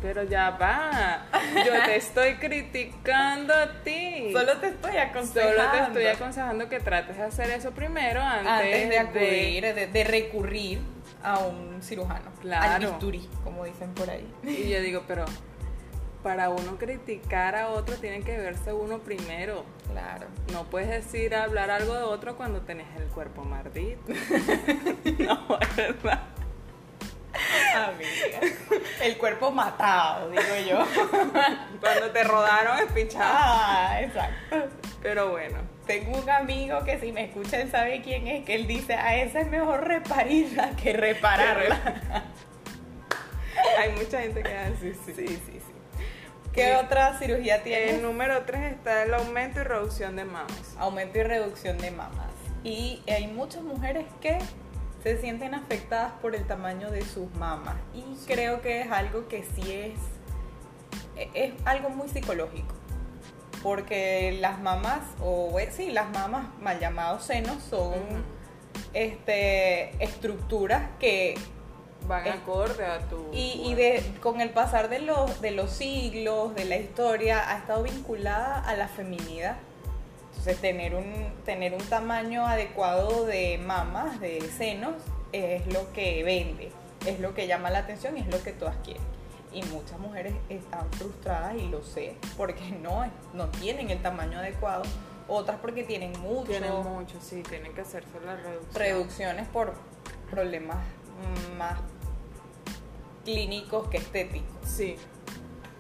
pero 0.03 0.25
ya 0.25 0.51
va, 0.51 1.27
yo 1.65 1.73
te 1.85 1.97
estoy 1.97 2.35
criticando 2.35 3.55
a 3.55 3.83
ti. 3.83 4.31
Solo 4.33 4.57
te 4.59 4.69
estoy 4.69 4.97
aconsejando. 4.97 5.57
Solo 5.57 5.73
te 5.73 5.79
estoy 5.79 6.07
aconsejando 6.07 6.69
que 6.69 6.81
trates 6.81 7.17
de 7.17 7.23
hacer 7.23 7.51
eso 7.51 7.71
primero 7.71 8.21
antes, 8.21 8.89
de 8.89 8.99
acudir, 8.99 9.75
de, 9.75 10.05
recurrir 10.05 10.81
a 11.23 11.39
un 11.39 11.83
cirujano. 11.83 12.31
Claro. 12.41 12.73
Al 12.73 12.81
bisturí, 12.81 13.29
como 13.45 13.65
dicen 13.65 13.95
por 13.95 14.11
ahí. 14.11 14.29
Y 14.43 14.69
yo 14.69 14.81
digo, 14.81 15.05
pero 15.07 15.25
para 16.25 16.49
uno 16.49 16.79
criticar 16.79 17.55
a 17.55 17.69
otro 17.69 17.97
tiene 17.97 18.23
que 18.23 18.37
verse 18.39 18.73
uno 18.73 18.99
primero. 19.01 19.65
Claro. 19.93 20.27
No 20.53 20.65
puedes 20.65 20.89
decir 20.89 21.35
hablar 21.35 21.71
algo 21.71 21.95
de 21.95 22.03
otro 22.03 22.37
cuando 22.37 22.63
tenés 22.63 22.87
el 22.97 23.05
cuerpo 23.09 23.45
mardito. 23.45 24.01
no, 25.19 25.59
es 25.61 25.77
verdad. 25.77 26.23
Amiga. 27.77 28.41
El 29.03 29.19
cuerpo 29.19 29.51
matado, 29.51 30.31
digo 30.31 30.43
yo. 30.67 30.79
Cuando 31.81 32.11
te 32.13 32.25
rodaron 32.25 32.79
es 32.79 32.93
pichado. 32.93 33.25
Ah, 33.27 33.99
exacto. 34.01 34.69
Pero 35.03 35.31
bueno. 35.33 35.59
Tengo 35.87 36.17
un 36.17 36.31
amigo 36.31 36.83
que 36.85 36.99
si 37.01 37.13
me 37.13 37.25
escucha 37.25 37.61
él 37.61 37.71
sabe 37.71 38.01
quién 38.01 38.27
es, 38.29 38.45
que 38.45 38.55
él 38.55 38.67
dice, 38.67 38.95
a 38.95 39.17
esa 39.17 39.41
es 39.41 39.51
mejor 39.51 39.87
reparirla 39.87 40.71
que 40.77 40.95
repararla. 40.95 42.25
Hay 43.79 43.91
mucha 43.93 44.21
gente 44.21 44.43
que 44.43 44.57
hace 44.57 44.95
sí. 44.95 45.13
Sí, 45.15 45.27
sí, 45.27 45.39
sí. 45.45 45.64
¿Qué 46.55 46.77
otra 46.77 47.19
cirugía 47.19 47.65
tiene? 47.65 47.97
El 47.97 48.03
número 48.03 48.45
3 48.45 48.75
está 48.75 49.03
el 49.03 49.13
aumento 49.13 49.61
y 49.61 49.65
reducción 49.65 50.15
de 50.15 50.25
mamas. 50.25 50.77
Aumento 50.79 51.19
y 51.19 51.25
reducción 51.25 51.79
de 51.79 51.91
mamas. 51.91 52.31
Y 52.63 53.03
hay 53.09 53.27
muchas 53.27 53.63
mujeres 53.63 54.07
que 54.21 54.39
se 55.03 55.21
sienten 55.21 55.57
afectadas 55.57 56.13
por 56.23 56.37
el 56.37 56.47
tamaño 56.47 56.93
de 56.93 57.03
sus 57.03 57.29
mamas. 57.35 57.75
Y 57.93 58.05
creo 58.27 58.63
que 58.63 58.83
es 58.83 58.93
algo 58.93 59.27
que 59.27 59.43
sí 59.43 59.73
es, 59.73 59.99
es 61.35 61.53
algo 61.65 61.91
muy 61.91 62.09
psicológico. 62.09 62.73
Porque 63.61 64.39
las 64.41 64.61
mamas, 64.61 65.01
o 65.21 65.53
sí, 65.73 65.91
las 65.91 66.09
mamas 66.11 66.47
mal 66.61 66.79
llamados 66.79 67.25
senos 67.25 67.65
son 67.65 67.95
este, 68.93 70.03
estructuras 70.05 70.89
que 71.01 71.35
van 72.07 72.29
acorde 72.29 72.85
a 72.85 72.99
tu 73.01 73.31
y, 73.33 73.63
y 73.65 73.75
de, 73.75 74.03
con 74.21 74.41
el 74.41 74.51
pasar 74.51 74.89
de 74.89 75.01
los 75.01 75.41
de 75.41 75.51
los 75.51 75.71
siglos 75.71 76.55
de 76.55 76.65
la 76.65 76.77
historia 76.77 77.51
ha 77.51 77.59
estado 77.59 77.83
vinculada 77.83 78.61
a 78.61 78.77
la 78.77 78.89
feminidad. 78.89 79.57
Entonces 80.31 80.59
tener 80.59 80.95
un 80.95 81.33
tener 81.45 81.75
un 81.75 81.83
tamaño 81.83 82.47
adecuado 82.47 83.25
de 83.25 83.59
mamas 83.59 84.21
de 84.21 84.41
senos 84.43 84.95
es 85.33 85.67
lo 85.73 85.93
que 85.93 86.23
vende 86.23 86.71
es 87.07 87.21
lo 87.21 87.35
que 87.35 87.47
llama 87.47 87.71
la 87.71 87.81
atención 87.81 88.17
y 88.17 88.21
es 88.21 88.27
lo 88.29 88.43
que 88.43 88.53
todas 88.53 88.77
quieren 88.85 89.03
y 89.53 89.63
muchas 89.65 89.99
mujeres 89.99 90.35
están 90.49 90.91
frustradas 90.93 91.55
y 91.55 91.69
lo 91.69 91.83
sé 91.83 92.17
porque 92.37 92.71
no 92.83 93.09
no 93.33 93.49
tienen 93.49 93.91
el 93.91 94.03
tamaño 94.03 94.39
adecuado. 94.39 94.83
Otras 95.27 95.59
porque 95.61 95.85
tienen 95.85 96.13
mucho 96.21 96.51
tienen 96.51 96.75
mucho 96.83 97.19
sí 97.21 97.43
tienen 97.43 97.73
que 97.73 97.81
hacerse 97.81 98.21
las 98.27 98.43
reducciones 98.43 98.75
reducciones 98.75 99.49
por 99.49 99.73
problemas 100.31 100.77
más 101.57 101.79
clínicos 103.25 103.89
que 103.89 103.99
estéticos. 103.99 104.57
Sí. 104.65 104.97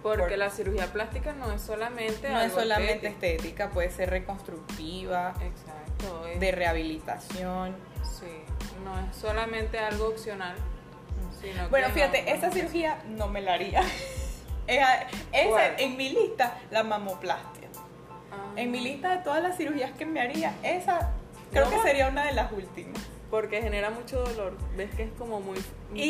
Porque 0.03 0.37
la 0.37 0.51
cirugía 0.51 0.93
plástica 0.93 1.33
no 1.33 1.51
es 1.51 1.63
solamente 1.63 2.29
no 2.29 2.41
es 2.41 2.53
solamente 2.53 3.07
estética, 3.07 3.71
puede 3.71 3.91
ser 3.91 4.11
reconstructiva, 4.11 5.33
exacto, 5.41 6.25
de 6.39 6.53
rehabilitación. 6.53 7.75
Sí, 8.03 8.27
no 8.85 8.99
es 9.01 9.17
solamente 9.17 9.79
algo 9.79 10.09
opcional. 10.09 10.57
Sino 11.41 11.71
bueno, 11.71 11.89
fíjate, 11.89 12.31
esa 12.33 12.51
cirugía 12.51 13.03
no 13.09 13.29
me 13.29 13.41
la 13.41 13.55
haría. 13.55 13.81
esa, 14.67 15.09
en 15.79 15.97
mi 15.97 16.11
lista, 16.11 16.59
la 16.71 16.83
mamoplastia. 16.83 17.69
Ah. 18.31 18.53
En 18.57 18.71
mi 18.71 18.81
lista 18.81 19.17
de 19.17 19.23
todas 19.23 19.43
las 19.43 19.57
cirugías 19.57 19.93
que 19.93 20.05
me 20.05 20.21
haría, 20.21 20.55
esa 20.63 21.13
creo 21.51 21.71
que 21.71 21.79
sería 21.79 22.09
una 22.09 22.27
de 22.27 22.33
las 22.33 22.53
últimas 22.53 23.01
porque 23.35 23.61
genera 23.61 23.91
mucho 23.91 24.21
dolor. 24.23 24.53
Ves 24.77 24.95
que 24.95 25.03
es 25.03 25.11
como 25.19 25.41
muy, 25.41 25.59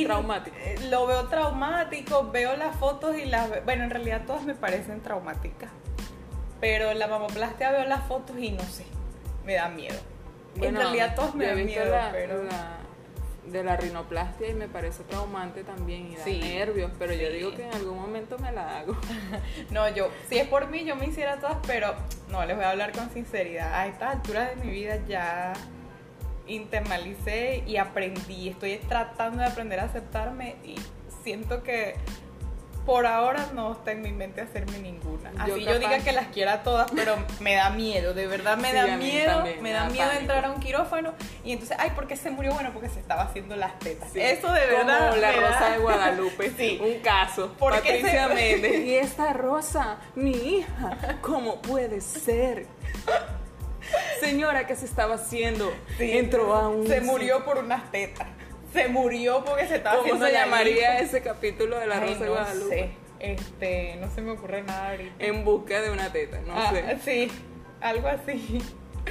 traumático. 0.05 0.55
Eh, 0.61 0.77
lo 0.91 1.07
veo 1.07 1.27
traumático, 1.29 2.31
veo 2.31 2.55
las 2.55 2.77
fotos 2.77 3.17
y 3.17 3.25
las... 3.25 3.65
Bueno, 3.65 3.85
en 3.85 3.89
realidad 3.89 4.25
todas 4.27 4.43
me 4.43 4.55
parecen 4.55 5.01
traumáticas. 5.01 5.71
Pero 6.61 6.93
la 6.93 7.07
mamoplastia 7.07 7.71
veo 7.71 7.87
las 7.87 8.07
fotos 8.07 8.37
y 8.39 8.51
no 8.51 8.63
sé, 8.65 8.85
me 9.47 9.55
da 9.55 9.71
miedo. 9.71 9.97
en 10.57 10.77
realidad 10.77 11.15
todos 11.15 11.35
me 11.35 11.47
dan 11.47 11.65
miedo, 11.65 11.97
pero... 12.13 12.43
de 13.47 13.65
la 13.65 13.79
rinoplastia 13.79 14.51
y 14.51 14.55
me 14.55 14.69
parece 14.69 15.03
traumante 15.05 15.65
también 15.65 16.13
y 16.13 16.17
da 16.17 16.27
nervios, 16.27 16.91
pero 16.99 17.15
yo 17.15 17.31
digo 17.31 17.55
que 17.55 17.65
en 17.65 17.73
algún 17.73 17.99
momento 18.03 18.37
me 18.39 18.53
la 18.53 18.81
hago. 18.81 18.95
no, 19.71 19.89
yo, 19.89 20.11
si 20.29 20.37
es 20.37 20.47
por 20.47 20.69
mí, 20.69 20.85
yo 20.85 20.95
me 20.95 21.07
hiciera 21.07 21.37
todas, 21.37 21.57
pero 21.67 21.95
no, 22.29 22.45
les 22.45 22.55
voy 22.55 22.67
a 22.67 22.73
hablar 22.73 22.93
con 22.93 23.11
sinceridad. 23.11 23.73
A 23.73 23.87
estas 23.87 24.17
alturas 24.17 24.51
de 24.51 24.57
mi 24.57 24.71
vida 24.71 24.99
ya 25.09 25.55
internalicé 26.47 27.65
y 27.67 27.77
aprendí. 27.77 28.49
Estoy 28.49 28.77
tratando 28.89 29.39
de 29.39 29.47
aprender 29.47 29.81
a 29.81 29.85
aceptarme 29.85 30.57
y 30.65 30.77
siento 31.23 31.63
que 31.63 31.97
por 32.87 33.07
ahora 33.07 33.49
no 33.55 33.73
está 33.73 33.93
en 33.93 34.03
mi 34.03 34.13
mente 34.13 34.43
hacerme 34.43 34.79
ninguna. 34.79 35.33
Así 35.39 35.65
yo, 35.65 35.79
diga 35.79 35.99
que 36.01 36.13
las 36.13 36.29
quiera 36.29 36.63
todas, 36.63 36.91
pero 36.91 37.17
me 37.41 37.55
da 37.55 37.71
miedo, 37.71 38.13
de 38.13 38.27
verdad 38.27 38.59
me 38.59 38.73
da 38.73 38.97
miedo, 38.97 39.43
me 39.63 39.73
da, 39.73 39.89
miedo 39.89 40.11
entrar 40.13 40.45
a 40.45 40.51
un 40.51 40.61
quirófano 40.61 41.15
y 41.45 41.53
entonces, 41.53 41.77
ay, 41.81 41.91
¿por 41.91 42.07
qué 42.07 42.17
se 42.17 42.31
murió? 42.31 42.53
Bueno, 42.53 42.71
porque 42.73 42.91
se 42.91 43.01
estaba 43.01 43.23
haciendo 43.23 43.57
las 43.57 43.79
tetas. 43.79 44.15
Eso 44.15 44.53
de 44.53 44.67
verdad. 44.67 45.11
Como 45.11 45.21
la 45.21 45.33
Rosa 45.33 45.71
de 45.71 45.79
Guadalupe, 45.79 46.51
sí. 46.57 46.79
un 46.83 47.01
caso. 47.01 47.55
Patricia 47.59 48.29
Méndez. 48.29 48.85
Y 48.85 48.97
esta 48.97 49.33
Rosa, 49.33 49.99
mi 50.15 50.33
hija, 50.33 51.19
¿cómo 51.23 51.63
puede 51.63 52.01
ser? 52.01 52.67
Señora, 54.21 54.67
¿qué 54.67 54.77
se 54.77 54.87
estaba 54.87 55.15
haciendo? 55.17 55.73
Entró 55.99 56.55
a 56.55 56.69
un. 56.69 56.87
Se 56.87 57.01
murió 57.01 57.45
por 57.45 57.59
unas 57.59 57.91
tetas. 57.91 58.29
Se 58.73 58.89
murió 58.89 59.45
porque 59.45 59.69
se 59.69 59.77
estaba 59.77 60.03
¿Cómo 60.03 60.25
se 60.25 60.33
llamaría 60.33 60.99
ese 60.99 61.23
capítulo 61.23 61.79
de 61.79 61.87
la 61.87 62.01
Rosa 62.01 62.25
de 62.25 62.29
Guadalupe? 62.29 62.77
Sé. 62.77 63.05
Este, 63.21 63.97
no 64.01 64.11
se 64.11 64.21
me 64.21 64.33
ocurre 64.33 64.63
nada 64.63 64.91
ahorita. 64.91 65.25
En 65.25 65.45
busca 65.45 65.81
de 65.81 65.91
una 65.91 66.13
teta, 66.13 66.41
no 66.41 66.55
ah, 66.55 66.73
sé. 66.73 66.99
Sí, 67.05 67.33
algo 67.81 68.09
así. 68.09 68.61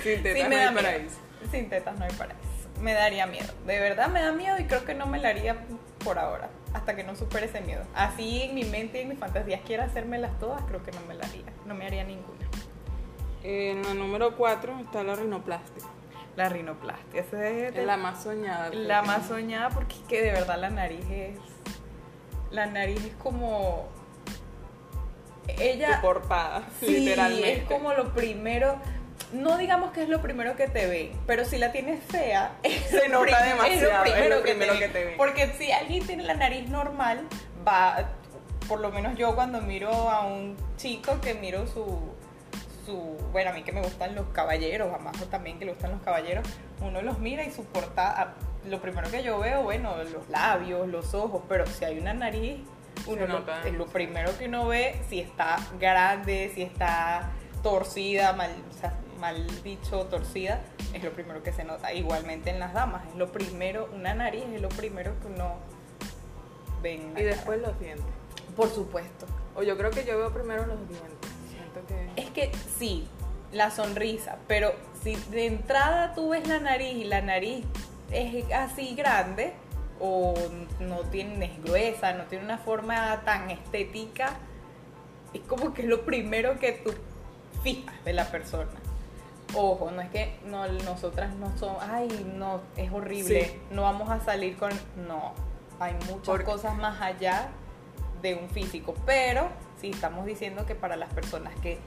Sin 0.04 0.22
tetas 0.22 0.50
no 0.50 0.56
hay 0.58 0.76
paraíso. 0.76 1.16
Sin 1.50 1.70
tetas 1.70 1.98
no 1.98 2.06
hay 2.06 2.12
paraíso. 2.12 2.44
Me 2.82 2.94
daría 2.94 3.26
miedo. 3.26 3.52
De 3.66 3.80
verdad 3.80 4.10
me 4.10 4.22
da 4.22 4.32
miedo 4.32 4.60
y 4.60 4.66
creo 4.66 4.86
que 4.86 4.94
no 4.94 5.06
me 5.06 5.20
la 5.20 5.30
haría 5.30 5.66
por 6.04 6.20
ahora. 6.20 6.50
Hasta 6.74 6.96
que 6.96 7.04
no 7.04 7.16
supere 7.16 7.46
ese 7.46 7.62
miedo. 7.62 7.84
Así 7.96 8.44
en 8.44 8.56
mi 8.56 8.66
mente 8.66 9.00
y 9.00 9.02
en 9.04 9.10
mis 9.10 9.20
fantasías 9.20 9.62
quiera 9.62 9.86
hacérmelas 9.86 10.38
todas, 10.40 10.62
creo 10.64 10.84
que 10.84 10.92
no 10.92 11.02
me 11.08 11.14
la 11.14 11.26
haría. 11.26 11.46
No 11.66 11.74
me 11.74 11.86
haría 11.86 12.04
ninguna. 12.04 12.43
En 13.44 13.84
la 13.84 13.94
número 13.94 14.36
4 14.38 14.80
está 14.80 15.04
la 15.04 15.16
rinoplastia. 15.16 15.84
La 16.36 16.50
rinoplastia, 16.50 17.22
esa 17.22 17.48
es, 17.48 17.76
la 17.76 17.98
más 17.98 18.24
soñada. 18.24 18.70
La 18.72 19.04
más 19.04 19.28
soñada 19.28 19.70
porque 19.70 19.96
es 19.96 20.02
que 20.08 20.22
de 20.22 20.32
verdad 20.32 20.58
la 20.58 20.70
nariz 20.70 21.06
es. 21.12 21.38
La 22.50 22.66
nariz 22.66 23.04
es 23.06 23.14
como. 23.16 23.90
Ella. 25.48 26.00
portada, 26.02 26.64
sí, 26.80 27.00
literalmente. 27.00 27.54
Es 27.54 27.64
como 27.66 27.94
lo 27.94 28.14
primero. 28.14 28.78
No 29.32 29.58
digamos 29.58 29.92
que 29.92 30.04
es 30.04 30.10
lo 30.10 30.22
primero 30.22 30.56
que 30.56 30.68
te 30.68 30.88
ve, 30.88 31.12
pero 31.28 31.44
si 31.44 31.58
la 31.58 31.72
tienes 31.72 32.04
fea, 32.04 32.56
se 32.90 33.10
nota 33.10 33.44
demasiado. 33.44 34.06
Es 34.06 34.30
lo 34.30 34.42
primero, 34.42 34.80
que, 34.80 34.88
te 34.88 35.06
ve. 35.06 35.14
Porque 35.18 35.54
si 35.58 35.72
alguien 35.72 36.06
tiene 36.08 36.24
la 36.24 36.36
nariz 36.36 36.70
normal, 36.70 37.28
va. 37.68 38.10
Por 38.68 38.80
lo 38.80 38.92
menos 38.92 39.18
yo 39.18 39.36
cuando 39.36 39.60
miro 39.62 39.92
a 39.92 40.26
un 40.26 40.56
chico 40.78 41.20
que 41.20 41.34
miro 41.34 41.68
su 41.68 42.14
su, 42.86 43.18
bueno, 43.32 43.52
a 43.52 43.54
mí 43.54 43.64
que 43.64 43.72
me 43.72 43.82
gustan 43.82 44.16
los 44.16 44.28
caballeros, 44.28 44.94
a 44.94 44.98
Majo 44.98 45.26
también 45.26 45.60
que 45.60 45.66
le 45.66 45.74
gustan 45.74 45.92
los 45.92 46.02
caballeros, 46.02 46.46
uno 46.82 47.02
los 47.02 47.20
mira 47.20 47.44
y 47.44 47.52
su 47.52 47.64
portada, 47.66 48.36
lo 48.66 48.82
primero 48.82 49.10
que 49.10 49.24
yo 49.24 49.40
veo, 49.40 49.64
bueno, 49.64 49.96
los 50.04 50.30
labios, 50.30 50.88
los 50.88 51.14
ojos, 51.14 51.44
pero 51.48 51.66
si 51.66 51.86
hay 51.86 52.00
una 52.00 52.14
nariz 52.14 52.60
uno 53.08 53.28
lo, 53.28 53.44
es 53.66 53.74
lo 53.74 53.86
primero 53.88 54.38
que 54.38 54.48
uno 54.48 54.68
ve 54.68 55.02
si 55.10 55.20
está 55.20 55.58
grande, 55.80 56.52
si 56.54 56.62
está 56.62 57.32
torcida, 57.62 58.34
mal, 58.34 58.52
mal 59.20 59.64
dicho, 59.64 60.06
torcida, 60.06 60.62
es 60.94 61.04
lo 61.04 61.12
primero 61.12 61.44
que 61.44 61.52
se 61.52 61.64
nota. 61.64 61.94
Igualmente 61.94 62.50
en 62.50 62.60
las 62.60 62.74
damas, 62.74 63.06
es 63.08 63.16
lo 63.16 63.32
primero, 63.32 63.90
una 63.94 64.14
nariz 64.14 64.44
es 64.54 64.62
lo 64.62 64.70
primero 64.70 65.20
que 65.22 65.28
uno 65.28 65.56
ve 66.82 67.02
Y 67.18 67.24
después 67.24 67.62
los 67.62 67.78
dientes. 67.80 68.06
Por 68.56 68.70
supuesto. 68.70 69.26
O 69.56 69.64
yo 69.64 69.78
creo 69.78 69.92
que 69.92 70.06
yo 70.06 70.18
veo 70.18 70.32
primero 70.32 70.66
los 70.66 70.88
dientes. 70.88 71.23
Que... 71.88 72.22
Es 72.22 72.30
que 72.30 72.52
sí, 72.78 73.08
la 73.52 73.72
sonrisa, 73.72 74.38
pero 74.48 74.74
si 75.04 75.16
de 75.16 75.46
entrada 75.46 76.14
tú 76.14 76.30
ves 76.30 76.48
la 76.48 76.60
nariz 76.60 76.96
y 76.96 77.04
la 77.06 77.22
nariz 77.22 77.66
es 78.12 78.52
así 78.52 78.96
grande 78.96 79.54
o 80.00 80.34
no 80.80 81.00
tiene, 81.12 81.46
es 81.46 81.64
gruesa, 81.64 82.14
no 82.14 82.24
tiene 82.26 82.46
una 82.46 82.58
forma 82.58 83.22
tan 83.24 83.50
estética, 83.50 84.34
es 85.34 85.42
como 85.42 85.74
que 85.74 85.84
es 85.84 85.88
lo 85.88 86.04
primero 86.06 86.60
que 86.60 86.74
tú 86.74 86.94
fijas 87.64 88.04
de 88.04 88.14
la 88.14 88.26
persona. 88.26 88.72
Ojo, 89.56 89.92
no 89.92 90.02
es 90.02 90.10
que 90.10 90.36
no, 90.46 90.68
nosotras 90.68 91.36
no 91.36 91.56
somos, 91.58 91.84
ay, 91.84 92.08
no, 92.36 92.62
es 92.76 92.92
horrible, 92.92 93.60
no 93.72 93.84
vamos 93.84 94.10
a 94.10 94.20
salir 94.20 94.58
con, 94.58 94.72
no, 95.08 95.34
hay 95.80 95.94
muchas 96.10 96.44
cosas 96.44 96.76
más 96.76 97.00
allá 97.02 97.50
de 98.24 98.36
un 98.36 98.50
físico, 98.50 98.96
pero 99.06 99.50
sí 99.80 99.92
estamos 99.92 100.26
diciendo 100.26 100.66
que 100.66 100.74
para 100.74 100.96
las 100.96 101.14
personas 101.14 101.54
que 101.62 101.78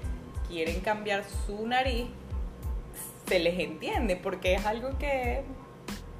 quieren 0.49 0.81
cambiar 0.81 1.25
su 1.25 1.67
nariz, 1.67 2.09
se 3.27 3.41
les 3.41 3.59
entiende, 3.59 4.17
porque 4.17 4.55
es 4.55 4.65
algo 4.67 4.97
que 4.99 5.43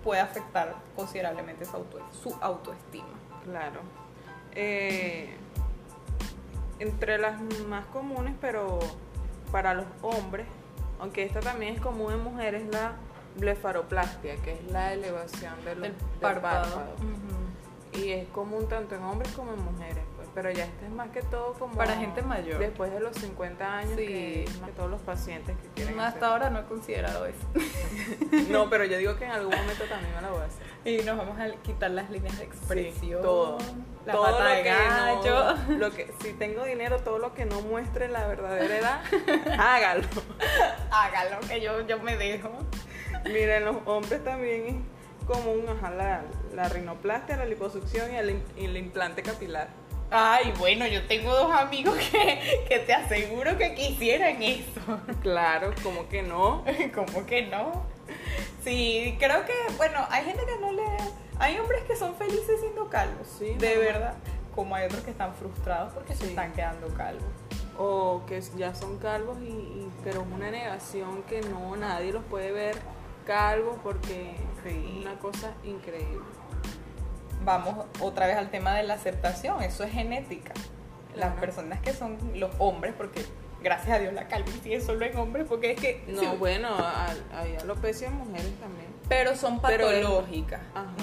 puede 0.03 0.21
afectar 0.21 0.75
considerablemente 0.97 1.65
su, 1.65 2.35
autoestima. 2.41 3.07
Claro. 3.45 3.81
Eh, 4.53 5.37
entre 6.79 7.19
las 7.19 7.41
más 7.69 7.87
comunes, 7.87 8.35
pero 8.41 8.79
para 9.53 9.75
los 9.75 9.87
hombres, 10.03 10.47
aunque 10.99 11.25
esta 11.25 11.41
también 11.41 11.75
es 11.75 11.81
común 11.81 12.13
en 12.13 12.21
mujeres, 12.25 12.67
la 12.73 12.95
blefaroplastia, 13.37 14.37
que 14.37 14.55
es 14.55 14.73
la 14.73 14.95
elevación 14.95 15.53
del, 15.65 15.83
del 15.83 15.93
párpado. 16.21 16.85
Y 17.93 18.11
es 18.11 18.29
común 18.29 18.69
tanto 18.69 18.95
en 18.95 19.03
hombres 19.03 19.31
como 19.33 19.53
en 19.53 19.63
mujeres 19.63 20.06
pero 20.37 20.51
ya 20.51 20.65
este 20.65 20.85
es 20.85 20.93
más 20.93 21.09
que 21.09 21.23
todo 21.23 21.55
como... 21.55 21.77
Para 21.77 21.97
gente 21.97 22.21
mayor. 22.21 22.59
Después 22.59 22.93
de 22.93 23.01
los 23.01 23.17
50 23.17 23.79
años, 23.79 23.97
que 23.97 24.45
es 24.45 24.61
más 24.61 24.69
que 24.69 24.77
todos 24.77 24.91
los 24.91 25.01
pacientes 25.01 25.57
que 25.57 25.69
quieren 25.69 25.99
Hasta 25.99 26.27
ahora 26.29 26.51
no 26.51 26.61
he 26.61 26.65
considerado 26.65 27.25
eso. 27.25 27.39
no, 28.51 28.69
pero 28.69 28.85
yo 28.85 28.99
digo 28.99 29.17
que 29.17 29.25
en 29.25 29.31
algún 29.31 29.57
momento 29.57 29.85
también 29.85 30.15
me 30.15 30.21
la 30.21 30.29
voy 30.29 30.43
a 30.43 30.45
hacer. 30.45 30.67
Y 30.85 31.03
nos 31.05 31.17
vamos 31.17 31.41
a 31.41 31.51
quitar 31.63 31.91
las 31.91 32.11
líneas 32.11 32.39
de 32.39 32.45
expresión. 32.45 33.23
todo. 33.23 33.57
La 34.05 34.13
todo 34.13 34.25
pata 34.25 34.49
de 34.51 34.63
gallo. 34.63 35.57
lo 35.79 35.91
que, 35.93 36.13
si 36.21 36.35
tengo 36.35 36.65
dinero, 36.65 36.99
todo 36.99 37.19
lo 37.19 37.33
que 37.33 37.47
no 37.47 37.63
muestre 37.63 38.09
la 38.09 38.27
verdadera 38.27 38.77
edad, 38.77 39.01
hágalo. 39.59 40.07
hágalo, 40.91 41.41
que 41.49 41.63
yo, 41.63 41.81
yo 41.87 41.99
me 42.01 42.15
dejo. 42.19 42.51
Miren, 43.25 43.65
los 43.65 43.77
hombres 43.87 44.23
también 44.23 44.67
es 44.67 45.27
común 45.27 45.65
ajá, 45.67 45.91
la, 45.93 46.25
la 46.55 46.69
rinoplastia, 46.69 47.39
la 47.39 47.47
liposucción 47.47 48.13
y 48.13 48.17
el, 48.17 48.43
y 48.59 48.67
el 48.67 48.77
implante 48.77 49.23
capilar. 49.23 49.86
Ay, 50.11 50.53
bueno, 50.59 50.87
yo 50.87 51.05
tengo 51.07 51.33
dos 51.35 51.51
amigos 51.53 51.97
que, 51.97 52.79
te 52.79 52.95
aseguro 52.95 53.59
que 53.59 53.75
quisieran 53.75 54.41
eso. 54.43 55.01
Claro, 55.23 55.73
¿cómo 55.83 56.09
que 56.09 56.23
no? 56.23 56.65
¿Cómo 56.95 57.27
que 57.27 57.43
no? 57.43 57.85
Sí, 58.63 59.17
creo 59.19 59.45
que, 59.45 59.55
bueno, 59.77 60.07
hay 60.11 60.25
gente 60.25 60.45
que 60.47 60.59
no 60.61 60.73
le... 60.73 60.85
Hay 61.39 61.59
hombres 61.59 61.83
que 61.85 61.97
son 61.97 62.15
felices 62.15 62.61
siendo 62.61 62.89
calvos, 62.89 63.27
sí, 63.39 63.55
de 63.55 63.77
verdad. 63.79 64.15
Como 64.55 64.75
hay 64.75 64.87
otros 64.87 65.03
que 65.03 65.11
están 65.11 65.35
frustrados 65.35 65.93
porque 65.93 66.15
se 66.15 66.29
están 66.29 66.53
quedando 66.53 66.89
calvos. 66.95 67.25
O 67.77 68.23
que 68.27 68.41
ya 68.57 68.75
son 68.75 68.99
calvos, 68.99 69.37
y, 69.43 69.89
pero 70.03 70.23
es 70.23 70.29
una 70.33 70.51
negación 70.51 71.25
que 71.25 71.43
no, 71.43 71.77
nadie 71.77 72.13
los 72.13 72.25
puede 72.25 72.53
ver 72.53 72.77
calvos 73.27 73.77
porque 73.83 74.37
es 74.65 75.03
una 75.03 75.19
cosa 75.19 75.53
increíble 75.65 76.36
vamos 77.47 77.87
otra 78.01 78.27
vez 78.27 78.37
al 78.37 78.51
tema 78.51 78.75
de 78.75 78.83
la 78.83 78.95
aceptación, 78.95 79.63
eso 79.63 79.85
es 79.85 79.93
genética. 79.93 80.53
Las 81.15 81.33
personas 81.37 81.81
que 81.81 81.95
son 81.95 82.19
los 82.35 82.51
hombres, 82.59 82.93
porque 82.95 83.25
gracias 83.63 83.97
a 83.97 83.99
Dios 83.99 84.13
la 84.13 84.29
calvicie 84.29 84.77
es 84.77 84.85
solo 84.85 85.07
en 85.07 85.17
hombres, 85.17 85.47
porque 85.49 85.71
es 85.71 85.81
que... 85.81 86.05
No, 86.09 86.37
bueno, 86.37 86.69
hay 87.33 87.57
alopecia 87.57 88.09
en 88.09 88.15
mujeres 88.15 88.53
también. 88.61 88.95
Pero 89.09 89.37
son 89.37 89.61
patológicas, 89.61 90.61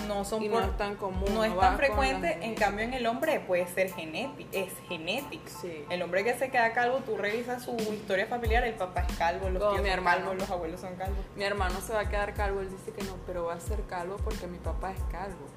no 0.10 0.26
son 0.26 0.46
no 0.52 0.60
es 0.60 0.78
tan 0.78 0.96
común. 0.96 1.34
No 1.34 1.46
es 1.46 1.58
tan 1.58 1.78
frecuente, 1.78 2.38
en 2.42 2.54
cambio 2.54 2.84
en 2.84 2.94
el 2.94 3.08
hombre 3.08 3.40
puede 3.40 3.66
ser 3.66 3.94
genético, 3.94 4.50
es 4.52 4.74
genético. 4.90 5.50
El 5.90 6.02
hombre 6.02 6.26
que 6.26 6.34
se 6.34 6.50
queda 6.50 6.74
calvo, 6.74 6.98
tú 6.98 7.16
revisas 7.16 7.64
su 7.64 7.78
historia 7.78 8.28
familiar, 8.28 8.66
el 8.66 8.74
papá 8.74 9.06
es 9.10 9.18
calvo, 9.18 9.50
los 9.50 9.62
tíos 9.62 9.72
mi 9.76 9.78
son 9.78 9.88
hermano, 9.88 10.18
calvos, 10.26 10.38
los 10.38 10.50
abuelos 10.52 10.82
son 10.82 10.96
calvos. 10.98 11.20
Mi 11.38 11.46
hermano 11.46 11.80
se 11.80 11.94
va 11.94 12.02
a 12.02 12.10
quedar 12.10 12.34
calvo, 12.34 12.60
él 12.60 12.70
dice 12.70 12.92
que 12.92 13.04
no, 13.04 13.16
pero 13.26 13.46
va 13.46 13.54
a 13.54 13.60
ser 13.62 13.82
calvo 13.84 14.18
porque 14.18 14.48
mi 14.48 14.58
papá 14.58 14.92
es 14.92 15.02
calvo 15.10 15.48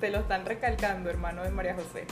te 0.00 0.10
lo 0.10 0.18
están 0.18 0.46
recalcando, 0.46 1.10
hermano 1.10 1.42
de 1.42 1.50
María 1.50 1.74
José. 1.74 2.06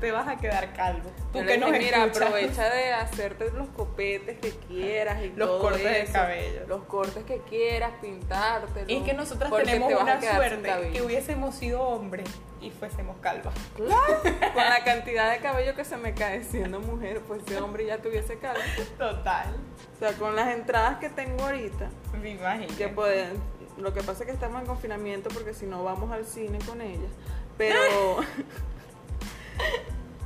te 0.00 0.12
vas 0.12 0.28
a 0.28 0.36
quedar 0.36 0.72
calvo. 0.72 1.10
Tú 1.32 1.44
que 1.44 1.58
nos 1.58 1.70
mira, 1.70 2.04
aprovecha 2.04 2.70
de 2.70 2.92
hacerte 2.92 3.50
los 3.52 3.68
copetes 3.68 4.38
que 4.38 4.50
quieras 4.66 5.22
y 5.22 5.28
los 5.36 5.60
cortes 5.60 6.06
de 6.06 6.12
cabello. 6.12 6.66
Los 6.66 6.84
cortes 6.84 7.24
que 7.24 7.38
quieras, 7.42 7.92
pintarte. 8.00 8.84
Y 8.88 8.96
es 8.96 9.04
que 9.04 9.12
nosotros 9.12 9.52
tenemos 9.54 9.92
una 9.92 10.20
suerte 10.20 10.90
que 10.92 11.02
hubiésemos 11.02 11.54
sido 11.54 11.82
hombres 11.82 12.28
y 12.60 12.70
fuésemos 12.70 13.16
calvas. 13.18 13.54
Claro, 13.76 14.22
con 14.54 14.64
la 14.64 14.82
cantidad 14.84 15.32
de 15.32 15.38
cabello 15.38 15.74
que 15.74 15.84
se 15.84 15.96
me 15.96 16.14
cae 16.14 16.42
siendo 16.44 16.80
mujer, 16.80 17.20
pues 17.26 17.42
ese 17.44 17.60
hombre 17.60 17.84
ya 17.84 17.98
tuviese 17.98 18.38
calvo. 18.38 18.62
Total. 18.98 19.54
O 19.94 19.98
sea, 19.98 20.12
con 20.14 20.34
las 20.34 20.48
entradas 20.48 20.98
que 20.98 21.10
tengo 21.10 21.44
ahorita, 21.44 21.90
me 22.20 22.30
imagino. 22.30 22.74
Que 22.76 22.88
pueden 22.88 23.40
lo 23.78 23.92
que 23.92 24.02
pasa 24.02 24.24
es 24.24 24.26
que 24.26 24.32
estamos 24.32 24.60
en 24.60 24.66
confinamiento 24.66 25.30
porque 25.30 25.54
si 25.54 25.66
no 25.66 25.84
vamos 25.84 26.10
al 26.10 26.24
cine 26.24 26.58
con 26.66 26.80
ella. 26.80 27.08
Pero. 27.56 27.80